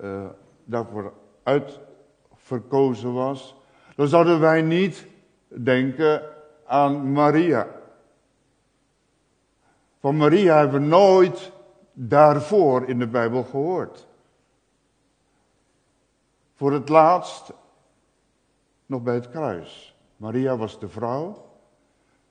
[0.00, 0.26] uh,
[0.64, 1.12] daarvoor
[1.42, 3.54] uitverkozen was,
[3.96, 5.06] dan zouden wij niet
[5.48, 6.33] denken
[6.66, 7.68] aan Maria.
[10.00, 11.52] Van Maria hebben we nooit
[11.92, 14.06] daarvoor in de Bijbel gehoord.
[16.54, 17.52] Voor het laatst
[18.86, 19.96] nog bij het kruis.
[20.16, 21.52] Maria was de vrouw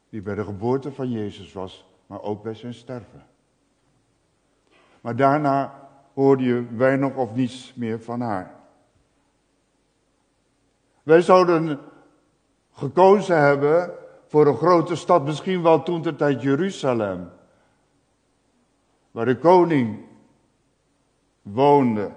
[0.09, 3.25] die bij de geboorte van Jezus was, maar ook bij zijn sterven.
[5.01, 8.55] Maar daarna hoorde je weinig of niets meer van haar.
[11.03, 11.79] Wij zouden
[12.71, 14.02] gekozen hebben
[14.33, 17.29] voor een grote stad, misschien wel toen de tijd Jeruzalem,
[19.11, 19.99] waar de koning
[21.41, 22.11] woonde.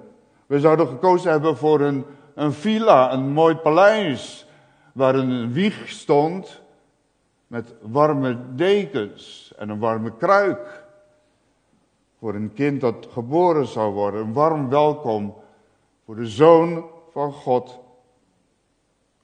[0.47, 4.47] We zouden gekozen hebben voor een, een villa, een mooi paleis,
[4.93, 6.63] waar een wieg stond
[7.47, 10.85] met warme dekens en een warme kruik.
[12.19, 15.35] Voor een kind dat geboren zou worden, een warm welkom
[16.05, 17.79] voor de zoon van God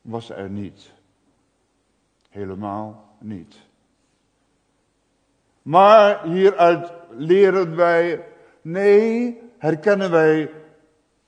[0.01, 1.01] was er niet.
[2.33, 3.57] Helemaal niet.
[5.63, 8.27] Maar hieruit leren wij,
[8.63, 10.51] nee, herkennen wij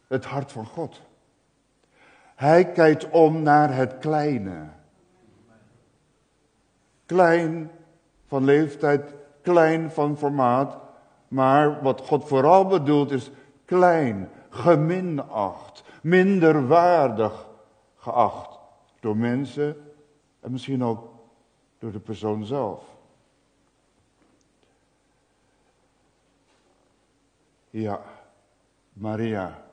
[0.08, 1.00] het hart van God.
[2.34, 4.68] Hij kijkt om naar het kleine.
[7.06, 7.70] Klein
[8.26, 10.78] van leeftijd, klein van formaat,
[11.28, 13.30] maar wat God vooral bedoelt is
[13.64, 17.48] klein, geminacht, minderwaardig
[17.96, 18.58] geacht
[19.00, 19.83] door mensen
[20.44, 21.12] en misschien ook
[21.78, 22.96] door de persoon zelf.
[27.70, 28.02] Ja,
[28.92, 29.66] Maria,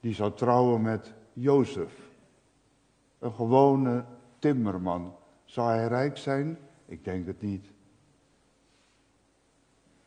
[0.00, 2.10] die zou trouwen met Jozef.
[3.18, 4.04] Een gewone
[4.38, 5.14] timmerman.
[5.44, 6.58] Zou hij rijk zijn?
[6.86, 7.66] Ik denk het niet.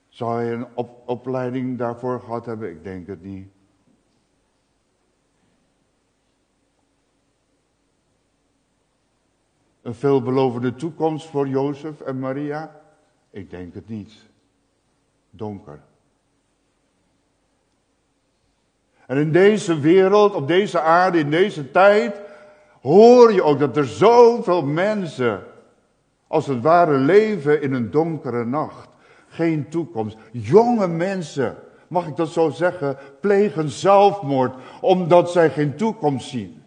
[0.08, 0.68] Zou hij een
[1.06, 2.70] opleiding daarvoor gehad hebben?
[2.70, 3.52] Ik denk het niet.
[9.88, 12.82] Een veelbelovende toekomst voor Jozef en Maria?
[13.30, 14.14] Ik denk het niet.
[15.30, 15.80] Donker.
[19.06, 22.22] En in deze wereld, op deze aarde, in deze tijd,
[22.82, 25.44] hoor je ook dat er zoveel mensen,
[26.28, 28.90] als het ware, leven in een donkere nacht.
[29.28, 30.18] Geen toekomst.
[30.32, 31.56] Jonge mensen,
[31.88, 36.64] mag ik dat zo zeggen, plegen zelfmoord omdat zij geen toekomst zien.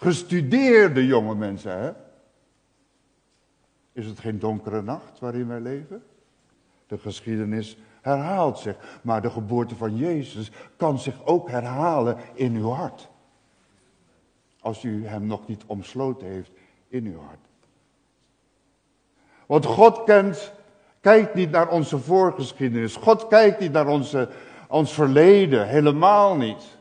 [0.00, 1.92] Gestudeerde jonge mensen, hè?
[3.92, 6.02] Is het geen donkere nacht waarin wij leven?
[6.86, 8.76] De geschiedenis herhaalt zich.
[9.02, 13.08] Maar de geboorte van Jezus kan zich ook herhalen in uw hart.
[14.60, 16.50] Als u hem nog niet omsloten heeft
[16.88, 17.46] in uw hart.
[19.46, 20.52] Want God kent,
[21.00, 22.96] kijkt niet naar onze voorgeschiedenis.
[22.96, 24.28] God kijkt niet naar onze,
[24.68, 25.68] ons verleden.
[25.68, 26.78] Helemaal niet.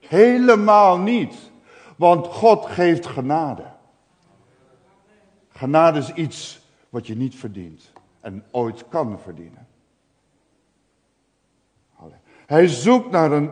[0.00, 1.45] Helemaal niet.
[1.96, 3.64] Want God geeft genade.
[5.48, 9.66] Genade is iets wat je niet verdient en ooit kan verdienen.
[12.46, 13.50] Hij zoekt naar, een,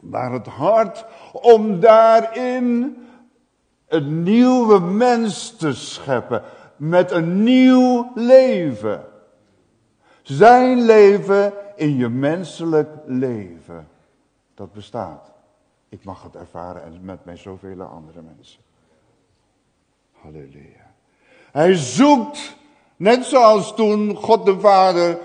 [0.00, 2.96] naar het hart om daarin
[3.88, 6.42] een nieuwe mens te scheppen.
[6.76, 9.04] Met een nieuw leven.
[10.22, 13.88] Zijn leven in je menselijk leven.
[14.54, 15.29] Dat bestaat.
[15.90, 18.60] Ik mag het ervaren en met mij zoveel andere mensen.
[20.12, 20.92] Halleluja.
[21.52, 22.56] Hij zoekt,
[22.96, 25.18] net zoals toen God de Vader,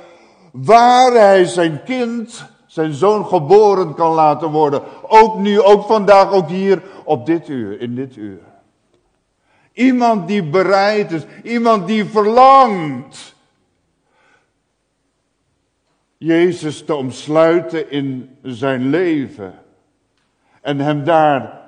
[0.52, 4.84] waar hij zijn kind zijn zoon geboren kan laten worden.
[5.08, 8.42] Ook nu, ook vandaag, ook hier, op dit uur, in dit uur.
[9.74, 13.36] Iemand die bereid is, iemand die verlangt.
[16.18, 19.65] Jezus te omsluiten in zijn leven.
[20.66, 21.62] En hem daar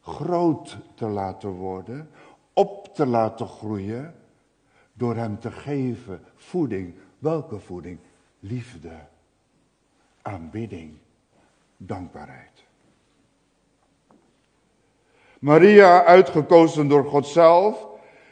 [0.00, 2.10] groot te laten worden,
[2.52, 4.14] op te laten groeien,
[4.92, 6.94] door hem te geven voeding.
[7.18, 7.98] Welke voeding?
[8.40, 8.92] Liefde
[10.22, 10.92] aanbidding,
[11.76, 12.64] dankbaarheid.
[15.38, 17.86] Maria, uitgekozen door God zelf,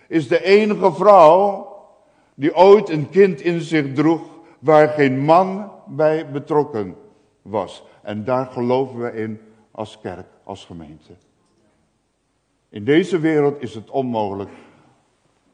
[0.09, 1.71] is de enige vrouw
[2.35, 4.23] die ooit een kind in zich droeg
[4.59, 6.97] waar geen man bij betrokken
[7.43, 7.85] was.
[8.03, 9.41] En daar geloven we in
[9.71, 10.27] als kerk.
[10.45, 11.13] als gemeente.
[12.69, 14.51] In deze wereld is het onmogelijk.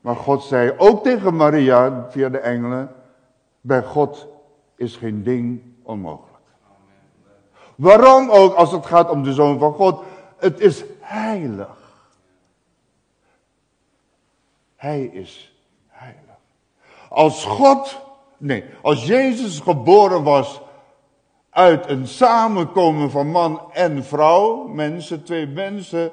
[0.01, 2.95] Maar God zei ook tegen Maria via de engelen,
[3.61, 4.27] bij God
[4.77, 6.39] is geen ding onmogelijk.
[7.75, 10.03] Waarom ook als het gaat om de Zoon van God?
[10.37, 11.77] Het is heilig.
[14.77, 15.55] Hij is
[15.89, 16.39] heilig.
[17.09, 18.01] Als God,
[18.37, 20.61] nee, als Jezus geboren was
[21.59, 26.11] uit een samenkomen van man en vrouw, mensen, twee mensen,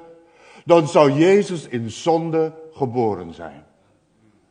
[0.64, 3.64] dan zou Jezus in zonde geboren zijn.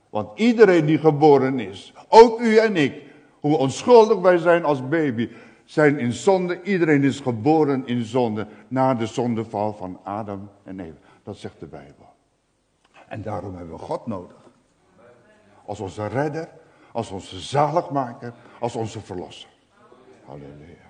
[0.10, 3.04] Want iedereen die geboren is, ook u en ik,
[3.40, 5.30] hoe onschuldig wij zijn als baby,
[5.66, 6.62] zijn in zonde.
[6.62, 10.98] Iedereen is geboren in zonde na de zondeval van Adam en Eva.
[11.24, 12.14] Dat zegt de Bijbel.
[13.08, 14.38] En daarom hebben we God nodig.
[15.66, 16.50] Als onze redder,
[16.92, 19.50] als onze zaligmaker, als onze verlosser.
[20.26, 20.85] Halleluja.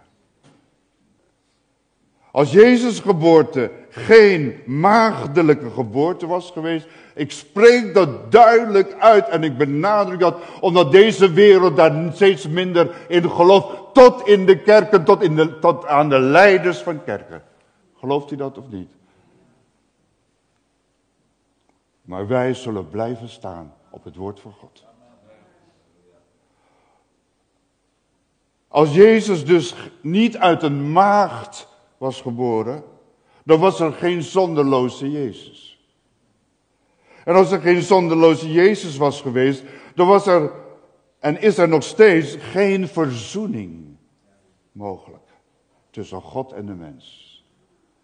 [2.35, 9.57] Als Jezus' geboorte geen maagdelijke geboorte was geweest, ik spreek dat duidelijk uit en ik
[9.57, 15.21] benadruk dat, omdat deze wereld daar steeds minder in gelooft, tot in de kerken, tot,
[15.21, 17.43] in tot aan de leiders van kerken.
[17.97, 18.91] Gelooft u dat of niet?
[22.01, 24.83] Maar wij zullen blijven staan op het woord van God.
[28.67, 31.73] Als Jezus dus niet uit een maagd
[32.05, 32.83] was geboren,
[33.43, 35.79] dan was er geen zonderloze Jezus.
[37.23, 39.63] En als er geen zonderloze Jezus was geweest,
[39.95, 40.51] dan was er
[41.19, 43.97] en is er nog steeds geen verzoening
[44.71, 45.27] mogelijk
[45.89, 47.33] tussen God en de mens.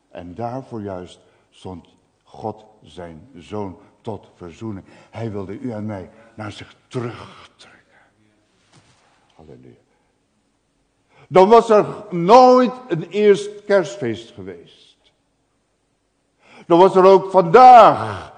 [0.09, 4.85] En daarvoor juist zond God zijn zoon tot verzoening.
[5.09, 7.99] Hij wilde u en mij naar zich terugtrekken.
[9.35, 9.80] Halleluja.
[11.31, 14.97] Dan was er nooit een eerst kerstfeest geweest.
[16.65, 18.33] Dan was er ook vandaag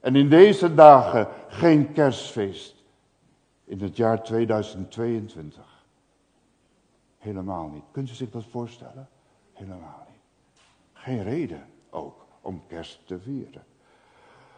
[0.00, 2.74] en in deze dagen geen kerstfeest
[3.64, 5.64] in het jaar 2022.
[7.18, 7.84] Helemaal niet.
[7.90, 9.08] Kunt u zich dat voorstellen?
[9.52, 10.22] Helemaal niet.
[10.92, 13.64] Geen reden ook om kerst te vieren.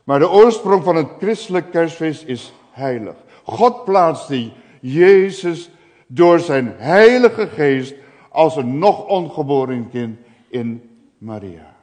[0.05, 3.16] Maar de oorsprong van het christelijk kerstfeest is heilig.
[3.45, 5.70] God plaatste Jezus
[6.14, 7.94] door zijn heilige geest
[8.30, 11.74] als een nog ongeboren kind in Maria.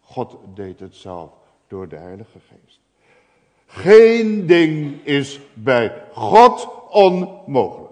[0.00, 1.30] God deed het zelf
[1.68, 2.80] door de heilige geest.
[3.66, 7.90] Geen ding is bij God onmogelijk.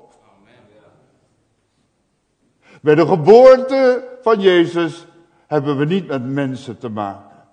[2.83, 5.07] Bij de geboorte van Jezus
[5.47, 7.47] hebben we niet met mensen te maken,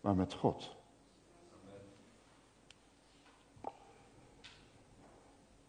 [0.00, 0.73] maar met God.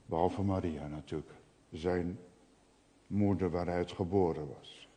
[0.05, 1.31] Behalve Maria natuurlijk,
[1.71, 2.19] zijn
[3.07, 4.87] moeder waaruit geboren was.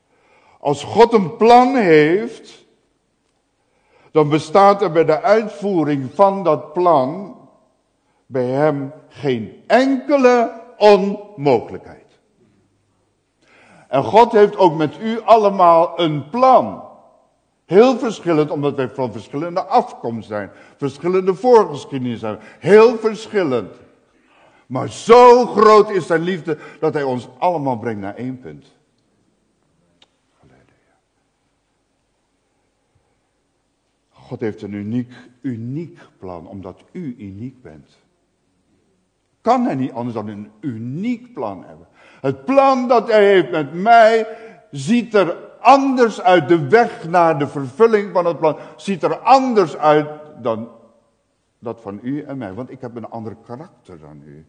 [0.60, 2.66] Als God een plan heeft,
[4.10, 7.36] dan bestaat er bij de uitvoering van dat plan
[8.26, 12.18] bij hem geen enkele onmogelijkheid.
[13.88, 16.82] En God heeft ook met u allemaal een plan.
[17.64, 20.50] Heel verschillend, omdat wij van verschillende afkomst zijn.
[20.76, 22.38] Verschillende voorgeschiedenis zijn.
[22.58, 23.87] Heel verschillend.
[24.68, 28.76] Maar zo groot is zijn liefde dat hij ons allemaal brengt naar één punt.
[34.10, 37.98] God heeft een uniek, uniek plan, omdat u uniek bent.
[39.40, 41.86] Kan hij niet anders dan een uniek plan hebben.
[42.20, 44.26] Het plan dat hij heeft met mij
[44.70, 46.48] ziet er anders uit.
[46.48, 50.08] De weg naar de vervulling van het plan ziet er anders uit
[50.42, 50.68] dan
[51.58, 52.54] dat van u en mij.
[52.54, 54.46] Want ik heb een ander karakter dan u.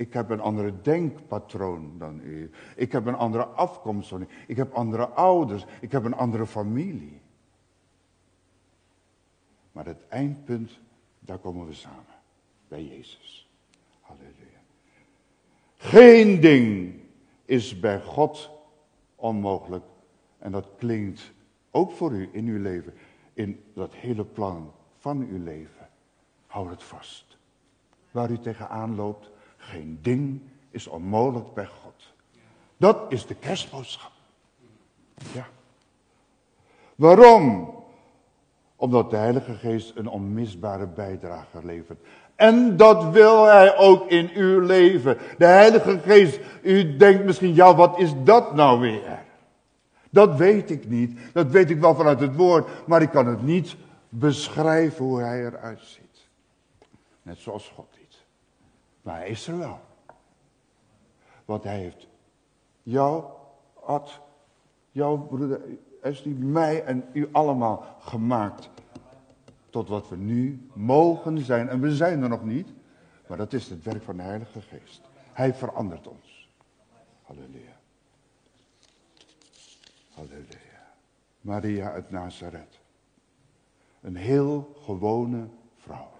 [0.00, 2.50] Ik heb een andere denkpatroon dan u.
[2.76, 4.26] Ik heb een andere afkomst dan u.
[4.46, 5.64] Ik heb andere ouders.
[5.80, 7.20] Ik heb een andere familie.
[9.72, 10.78] Maar het eindpunt,
[11.18, 12.14] daar komen we samen.
[12.68, 13.50] Bij Jezus.
[14.00, 14.60] Halleluja.
[15.76, 16.94] Geen ding
[17.44, 18.50] is bij God
[19.16, 19.84] onmogelijk.
[20.38, 21.32] En dat klinkt
[21.70, 22.94] ook voor u in uw leven.
[23.32, 25.88] In dat hele plan van uw leven.
[26.46, 27.38] Houd het vast.
[28.10, 29.29] Waar u tegenaan loopt,
[29.60, 30.40] geen ding
[30.70, 32.12] is onmogelijk bij God.
[32.76, 34.12] Dat is de kerstboodschap.
[35.32, 35.46] Ja.
[36.94, 37.74] Waarom?
[38.76, 42.00] Omdat de Heilige Geest een onmisbare bijdrage levert.
[42.34, 45.18] En dat wil Hij ook in uw leven.
[45.38, 49.22] De Heilige Geest, u denkt misschien, ja wat is dat nou weer?
[50.10, 51.18] Dat weet ik niet.
[51.32, 52.68] Dat weet ik wel vanuit het woord.
[52.86, 53.76] Maar ik kan het niet
[54.08, 56.28] beschrijven hoe Hij eruit ziet.
[57.22, 57.99] Net zoals God.
[59.10, 59.80] Maar Hij is er wel.
[61.44, 62.06] Want Hij heeft
[62.82, 63.24] jou,
[63.84, 64.20] Ad,
[64.90, 65.60] jouw broeder,
[66.00, 68.70] hij mij en u allemaal gemaakt
[69.70, 71.68] tot wat we nu mogen zijn.
[71.68, 72.68] En we zijn er nog niet,
[73.26, 75.00] maar dat is het werk van de Heilige Geest.
[75.32, 76.48] Hij verandert ons.
[77.22, 77.76] Halleluja.
[80.14, 80.92] Halleluja.
[81.40, 82.80] Maria uit Nazareth.
[84.00, 86.19] Een heel gewone vrouw.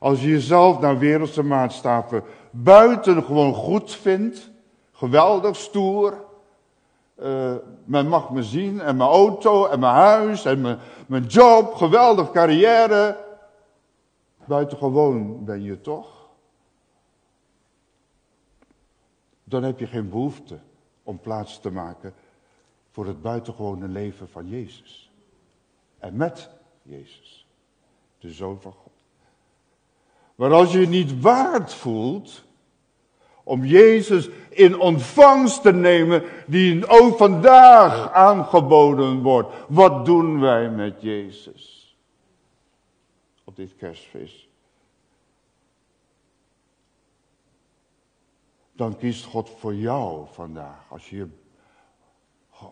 [0.00, 4.50] Als je jezelf naar wereldse maatstaven buitengewoon goed vindt,
[4.92, 6.24] geweldig stoer,
[7.16, 11.74] uh, men mag me zien en mijn auto en mijn huis en mijn, mijn job,
[11.74, 13.24] geweldig carrière.
[14.44, 16.28] Buitengewoon ben je toch?
[19.44, 20.58] Dan heb je geen behoefte
[21.02, 22.14] om plaats te maken
[22.90, 25.12] voor het buitengewone leven van Jezus.
[25.98, 26.50] En met
[26.82, 27.46] Jezus,
[28.18, 28.89] de Zoon van God.
[30.40, 32.44] Maar als je je niet waard voelt
[33.44, 39.54] om Jezus in ontvangst te nemen, die ook vandaag aangeboden wordt.
[39.68, 41.96] Wat doen wij met Jezus?
[43.44, 44.48] Op dit kerstfeest.
[48.72, 51.28] Dan kiest God voor jou vandaag, als je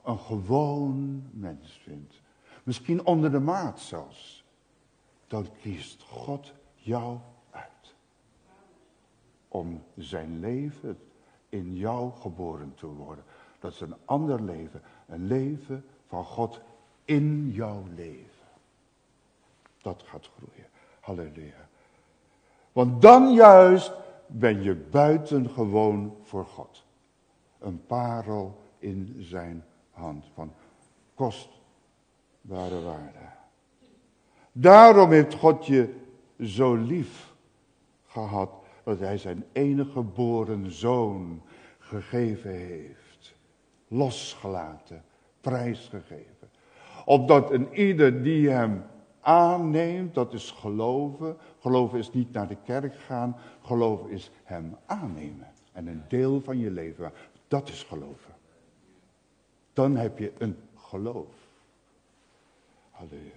[0.05, 2.15] een gewoon mens vindt.
[2.63, 4.45] Misschien onder de maat zelfs.
[5.27, 7.19] Dan kiest God jou
[9.59, 10.99] om zijn leven
[11.49, 13.25] in jou geboren te worden.
[13.59, 14.83] Dat is een ander leven.
[15.07, 16.61] Een leven van God
[17.05, 18.47] in jouw leven.
[19.83, 20.67] Dat gaat groeien.
[21.01, 21.69] Halleluja.
[22.73, 23.93] Want dan juist
[24.27, 26.85] ben je buitengewoon voor God.
[27.59, 30.53] Een parel in zijn hand van
[31.15, 33.19] kostbare waarde.
[34.53, 35.95] Daarom heeft God je
[36.41, 37.35] zo lief
[38.07, 38.58] gehad
[38.89, 41.43] dat hij zijn enige geboren zoon
[41.79, 43.35] gegeven heeft.
[43.89, 45.03] Losgelaten,
[45.41, 46.51] prijsgegeven.
[47.05, 48.85] Opdat een ieder die hem
[49.21, 51.37] aanneemt, dat is geloven.
[51.61, 55.47] Geloven is niet naar de kerk gaan, geloven is hem aannemen.
[55.73, 57.13] En een deel van je leven,
[57.49, 58.35] dat is geloven.
[59.73, 61.35] Dan heb je een geloof.
[62.91, 63.33] Halleluja.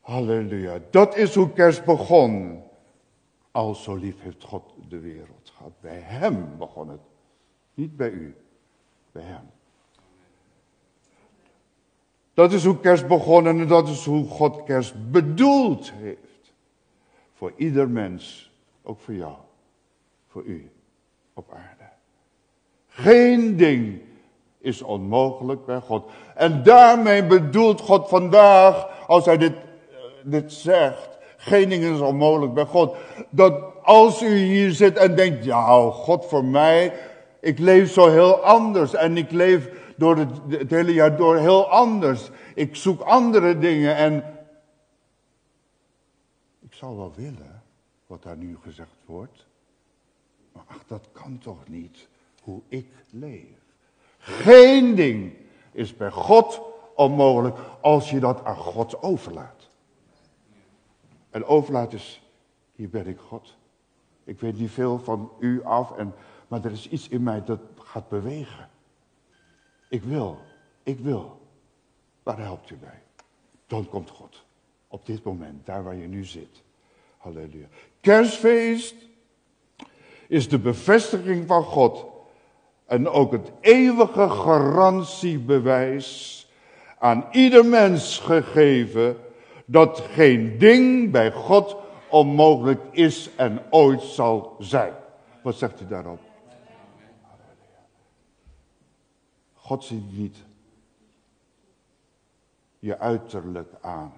[0.00, 0.78] Halleluja.
[0.90, 2.62] Dat is hoe kerst begon.
[3.54, 5.72] Al zo lief heeft God de wereld gehad.
[5.80, 7.00] Bij hem begon het.
[7.74, 8.36] Niet bij u.
[9.12, 9.50] Bij hem.
[12.32, 16.52] Dat is hoe kerst begonnen en dat is hoe God kerst bedoeld heeft.
[17.32, 18.52] Voor ieder mens.
[18.82, 19.36] Ook voor jou.
[20.28, 20.70] Voor u.
[21.34, 21.90] Op aarde.
[22.88, 24.00] Geen ding
[24.58, 26.10] is onmogelijk bij God.
[26.34, 31.13] En daarmee bedoelt God vandaag, als hij dit, eh, dit zegt,
[31.44, 32.96] geen ding is onmogelijk bij God.
[33.30, 36.92] Dat als u hier zit en denkt, ja, God voor mij,
[37.40, 41.68] ik leef zo heel anders en ik leef door het, het hele jaar door heel
[41.68, 42.30] anders.
[42.54, 44.24] Ik zoek andere dingen en
[46.60, 47.62] ik zou wel willen
[48.06, 49.46] wat daar nu gezegd wordt.
[50.52, 52.08] Maar ach, dat kan toch niet
[52.42, 53.62] hoe ik leef.
[54.18, 55.32] Geen ding
[55.72, 56.60] is bij God
[56.94, 59.63] onmogelijk als je dat aan God overlaat.
[61.34, 62.22] En overlaat is,
[62.74, 63.56] hier ben ik God.
[64.24, 66.14] Ik weet niet veel van u af, en,
[66.48, 68.68] maar er is iets in mij dat gaat bewegen.
[69.88, 70.38] Ik wil,
[70.82, 71.40] ik wil.
[72.22, 73.02] Waar helpt u bij?
[73.66, 74.44] Dan komt God.
[74.88, 76.62] Op dit moment, daar waar je nu zit.
[77.16, 77.66] Halleluja.
[78.00, 78.94] Kerstfeest
[80.26, 82.06] is de bevestiging van God.
[82.84, 86.40] En ook het eeuwige garantiebewijs
[86.98, 89.23] aan ieder mens gegeven
[89.64, 91.76] dat geen ding bij God
[92.10, 94.94] onmogelijk is en ooit zal zijn.
[95.42, 96.20] Wat zegt u daarop?
[99.54, 100.36] God ziet niet
[102.78, 104.12] je uiterlijk aan.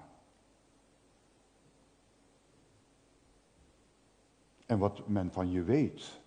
[4.66, 6.20] En wat men van je weet.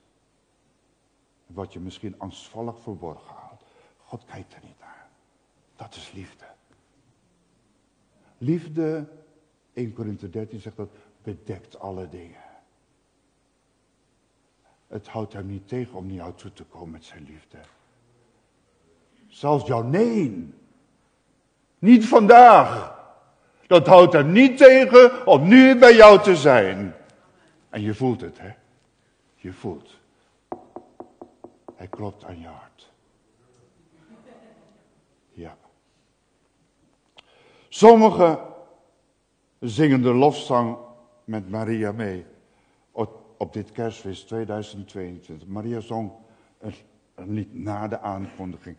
[1.45, 3.63] Wat je misschien angstvallig verborgen houdt.
[3.97, 5.09] God kijkt er niet naar.
[5.75, 6.45] Dat is liefde.
[8.39, 9.07] Liefde,
[9.73, 10.89] 1 Korinthe 13 zegt dat,
[11.23, 12.43] bedekt alle dingen.
[14.87, 17.57] Het houdt hem niet tegen om naar jou toe te komen met zijn liefde.
[19.27, 20.53] Zelfs jouw nee.
[21.79, 22.97] Niet vandaag.
[23.67, 26.93] Dat houdt hem niet tegen om nu bij jou te zijn.
[27.69, 28.51] En je voelt het, hè?
[29.35, 29.99] Je voelt.
[31.75, 32.91] Hij klopt aan je hart.
[35.31, 35.57] Ja.
[37.69, 38.39] Sommigen
[39.59, 40.77] zingen de lofzang
[41.23, 42.25] met Maria mee
[43.37, 45.47] op, dit kerstfeest 2022.
[45.47, 46.11] Maria zong
[46.59, 46.73] een,
[47.15, 48.77] niet na de aankondiging.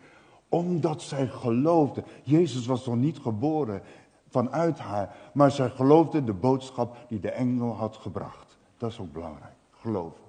[0.48, 2.04] Omdat zij geloofde.
[2.22, 3.82] Jezus was nog niet geboren
[4.28, 5.16] vanuit haar.
[5.32, 8.58] Maar zij geloofde de boodschap die de engel had gebracht.
[8.76, 9.54] Dat is ook belangrijk.
[9.70, 10.24] Geloven.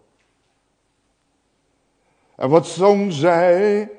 [2.35, 3.91] En wat zong zij?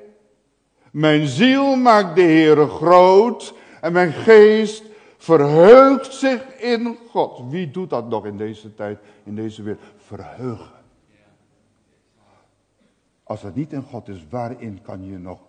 [0.91, 3.53] Mijn ziel maakt de Heere groot
[3.83, 4.83] en mijn geest
[5.17, 7.41] verheugt zich in God.
[7.49, 9.81] Wie doet dat nog in deze tijd, in deze wereld?
[9.97, 10.71] Verheugen.
[13.23, 15.39] Als het niet in God is, waarin kan je nog,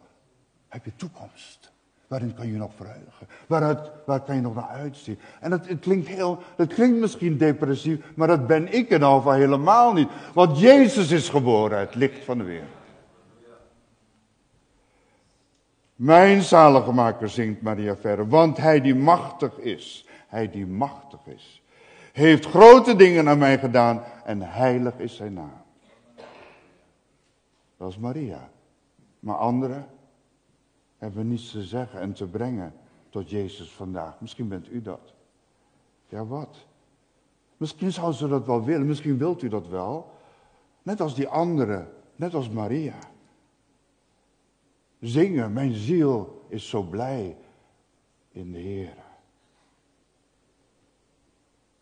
[0.68, 1.72] heb je toekomst?
[2.06, 3.26] Waarin kan je nog verheugen?
[3.46, 5.18] Waaruit, waar kan je nog naar uitzien?
[5.40, 9.32] En het, het, klinkt heel, het klinkt misschien depressief, maar dat ben ik in Alva
[9.32, 10.08] helemaal niet.
[10.32, 12.83] Want Jezus is geboren, het licht van de wereld.
[15.94, 21.62] Mijn zaligmaker zingt Maria verder, want hij die machtig is, hij die machtig is,
[22.12, 25.62] heeft grote dingen aan mij gedaan en heilig is zijn naam.
[27.76, 28.50] Dat is Maria.
[29.20, 29.86] Maar anderen
[30.98, 32.74] hebben niets te zeggen en te brengen
[33.10, 34.20] tot Jezus vandaag.
[34.20, 35.14] Misschien bent u dat.
[36.08, 36.66] Ja, wat?
[37.56, 40.10] Misschien zou ze dat wel willen, misschien wilt u dat wel.
[40.82, 42.94] Net als die anderen, net als Maria.
[45.04, 47.36] Zingen, mijn ziel is zo blij
[48.30, 48.96] in de Heer.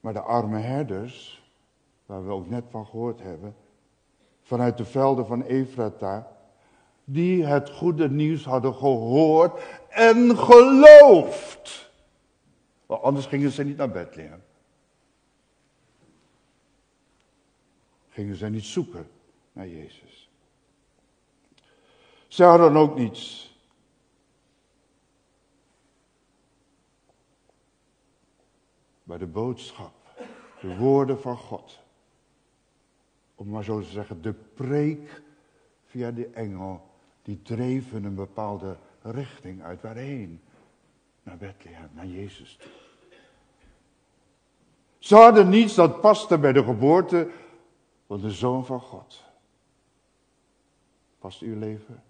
[0.00, 1.42] Maar de arme herders,
[2.06, 3.56] waar we ook net van gehoord hebben,
[4.42, 6.36] vanuit de velden van Efrata,
[7.04, 11.90] die het goede nieuws hadden gehoord en geloofd.
[12.86, 14.42] Want anders gingen ze niet naar Bethlehem.
[18.08, 19.08] Gingen ze niet zoeken
[19.52, 20.21] naar Jezus.
[22.32, 23.54] Ze hadden ook niets.
[29.02, 29.92] Maar de boodschap,
[30.60, 31.78] de woorden van God,
[33.34, 35.22] om maar zo te zeggen, de preek
[35.84, 36.88] via de engel,
[37.22, 39.80] die dreven een bepaalde richting uit.
[39.80, 40.40] Waarheen?
[41.22, 42.72] Naar Bethlehem, naar Jezus toe.
[44.98, 47.30] Ze hadden niets dat paste bij de geboorte
[48.06, 49.22] van de Zoon van God.
[51.18, 52.02] Past uw leven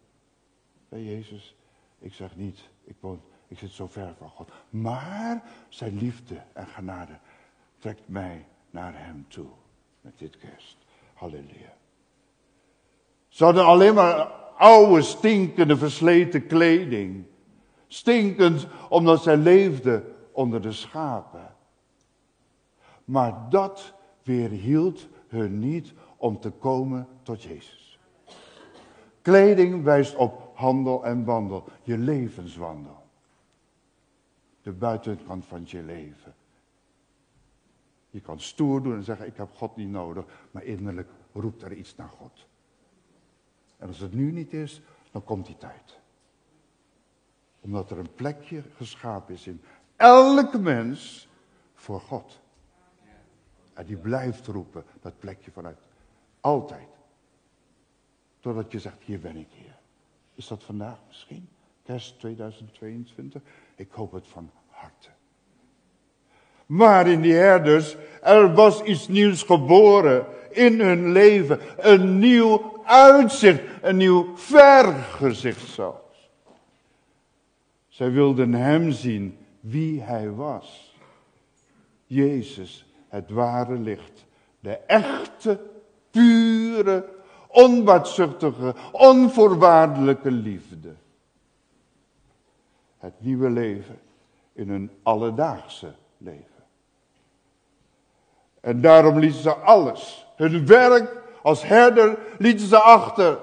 [0.93, 1.57] bij Jezus?
[1.99, 4.51] Ik zeg niet, ik, woon, ik zit zo ver van God.
[4.71, 7.19] Maar zijn liefde en genade
[7.79, 9.49] trekt mij naar hem toe
[10.01, 10.77] met dit kerst.
[11.15, 11.77] Halleluja.
[13.29, 14.27] Ze hadden alleen maar
[14.57, 17.25] oude, stinkende, versleten kleding.
[17.87, 21.55] Stinkend omdat zij leefden onder de schapen.
[23.05, 27.99] Maar dat weerhield hun niet om te komen tot Jezus.
[29.23, 33.03] Kleding wijst op handel en wandel, je levenswandel.
[34.63, 36.35] De buitenkant van je leven.
[38.11, 41.73] Je kan stoer doen en zeggen, ik heb God niet nodig, maar innerlijk roept er
[41.73, 42.47] iets naar God.
[43.79, 46.01] En als het nu niet is, dan komt die tijd.
[47.61, 49.61] Omdat er een plekje geschapen is in
[49.97, 51.29] elke mens
[51.75, 52.41] voor God.
[53.73, 55.79] En die blijft roepen, dat plekje vanuit.
[56.41, 56.89] Altijd.
[58.41, 59.72] Totdat je zegt, hier ben ik hier.
[60.35, 61.49] Is dat vandaag misschien?
[61.83, 63.43] Kerst 2022?
[63.77, 65.09] Ik hoop het van harte.
[66.67, 71.61] Maar in die herders, er was iets nieuws geboren in hun leven.
[71.77, 76.31] Een nieuw uitzicht, een nieuw vergezicht zelfs.
[77.89, 80.97] Zij wilden hem zien wie hij was.
[82.07, 84.25] Jezus, het ware licht.
[84.61, 85.61] De echte,
[86.11, 87.09] pure,
[87.53, 90.95] onbaatzuchtige, onvoorwaardelijke liefde.
[92.99, 94.01] Het nieuwe leven
[94.53, 96.47] in een alledaagse leven.
[98.61, 103.39] En daarom lieten ze alles, hun werk als herder, lieten ze achter.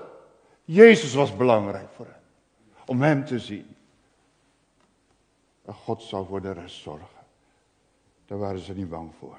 [0.65, 2.21] Jezus was belangrijk voor hen,
[2.85, 3.75] om hem te zien.
[5.65, 7.07] En God zou voor de rest zorgen.
[8.25, 9.37] Daar waren ze niet bang voor.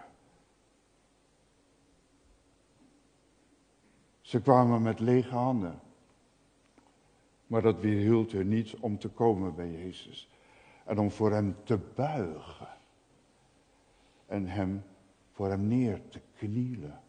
[4.31, 5.81] Ze kwamen met lege handen.
[7.47, 10.31] Maar dat weerhield hun niet om te komen bij Jezus.
[10.85, 12.69] En om voor hem te buigen.
[14.27, 14.85] En hem
[15.33, 17.01] voor hem neer te knielen.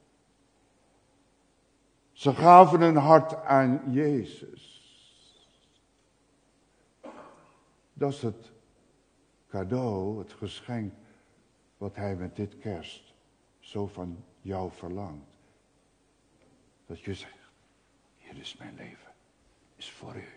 [2.11, 4.81] Ze gaven hun hart aan Jezus.
[7.93, 8.51] Dat is het
[9.47, 10.93] cadeau, het geschenk
[11.77, 13.13] wat hij met dit kerst
[13.59, 15.30] zo van jou verlangt.
[16.91, 17.51] Dat je zegt,
[18.15, 19.11] hier is mijn leven,
[19.75, 20.27] is voor u.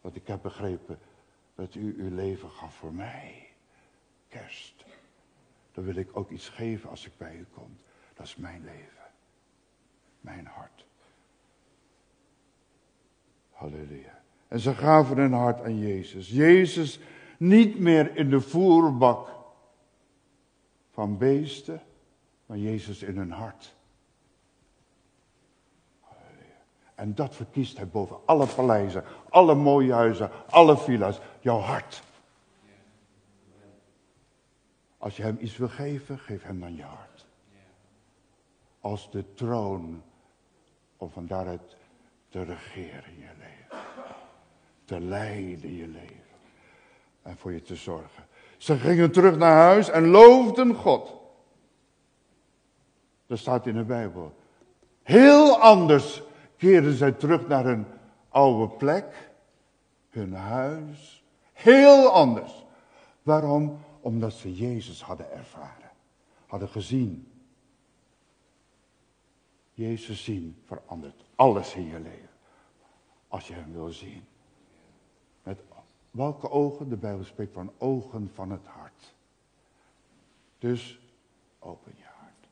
[0.00, 0.98] Want ik heb begrepen
[1.54, 3.48] dat u uw leven gaf voor mij.
[4.28, 4.84] Kerst.
[5.72, 7.78] Dan wil ik ook iets geven als ik bij u kom.
[8.14, 9.04] Dat is mijn leven.
[10.20, 10.86] Mijn hart.
[13.50, 14.22] Halleluja.
[14.48, 16.28] En ze gaven hun hart aan Jezus.
[16.28, 17.00] Jezus
[17.38, 19.30] niet meer in de voerbak
[20.90, 21.82] van beesten,
[22.46, 23.76] maar Jezus in hun hart.
[26.98, 32.02] En dat verkiest hij boven alle paleizen, alle mooie huizen, alle villa's, jouw hart.
[34.98, 37.26] Als je hem iets wil geven, geef hem dan je hart.
[38.80, 40.02] Als de troon
[40.96, 41.76] om van daaruit
[42.28, 43.84] te regeren in je leven.
[44.84, 46.36] Te leiden in je leven.
[47.22, 48.26] En voor je te zorgen.
[48.56, 51.14] Ze gingen terug naar huis en loofden God.
[53.26, 54.34] Dat staat in de Bijbel.
[55.02, 56.22] Heel anders
[56.58, 57.86] keerden zij terug naar hun
[58.28, 59.30] oude plek,
[60.10, 61.22] hun huis.
[61.52, 62.64] Heel anders.
[63.22, 63.78] Waarom?
[64.00, 65.90] Omdat ze Jezus hadden ervaren,
[66.46, 67.32] hadden gezien.
[69.72, 72.28] Jezus zien verandert alles in je leven.
[73.28, 74.24] Als je hem wil zien.
[75.42, 75.60] Met
[76.10, 76.88] welke ogen?
[76.88, 79.14] De Bijbel spreekt van ogen van het hart.
[80.58, 81.00] Dus
[81.58, 82.48] open je hart.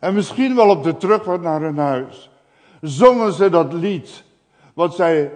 [0.00, 2.30] En misschien wel op de terugweg naar hun huis.
[2.80, 4.24] Zongen ze dat lied.
[4.74, 5.32] Wat zij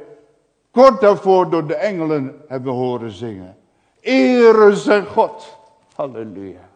[0.71, 3.57] kort daarvoor door de engelen hebben horen zingen.
[4.01, 5.57] Ere zijn God.
[5.95, 6.69] Halleluja.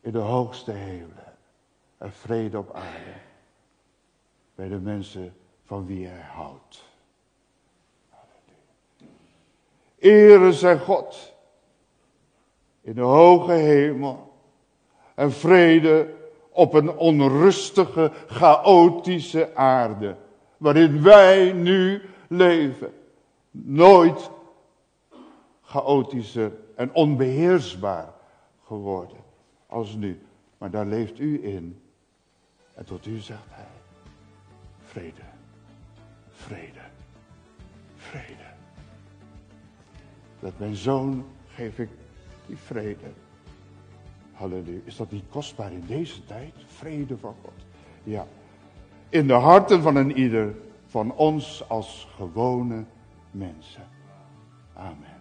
[0.00, 1.36] In de hoogste hemelen.
[1.98, 3.12] En vrede op aarde.
[4.54, 6.84] Bij de mensen van wie hij houdt.
[9.98, 11.32] Ere zijn God.
[12.80, 14.32] In de hoge hemel.
[15.14, 16.16] En vrede
[16.58, 20.16] op een onrustige, chaotische aarde.
[20.56, 22.92] Waarin wij nu leven.
[23.50, 24.30] Nooit
[25.62, 28.14] chaotischer en onbeheersbaar
[28.64, 29.16] geworden
[29.66, 30.20] als nu.
[30.58, 31.82] Maar daar leeft u in.
[32.74, 33.64] En tot u zegt hij,
[34.78, 35.28] vrede,
[36.30, 36.84] vrede,
[37.96, 38.48] vrede.
[40.40, 41.90] Dat mijn zoon geef ik
[42.46, 43.06] die vrede.
[44.38, 44.80] Halleluja.
[44.84, 46.52] Is dat niet kostbaar in deze tijd?
[46.66, 47.52] Vrede van God.
[48.02, 48.26] Ja.
[49.08, 50.54] In de harten van een ieder
[50.86, 52.84] van ons als gewone
[53.30, 53.86] mensen.
[54.74, 55.17] Amen.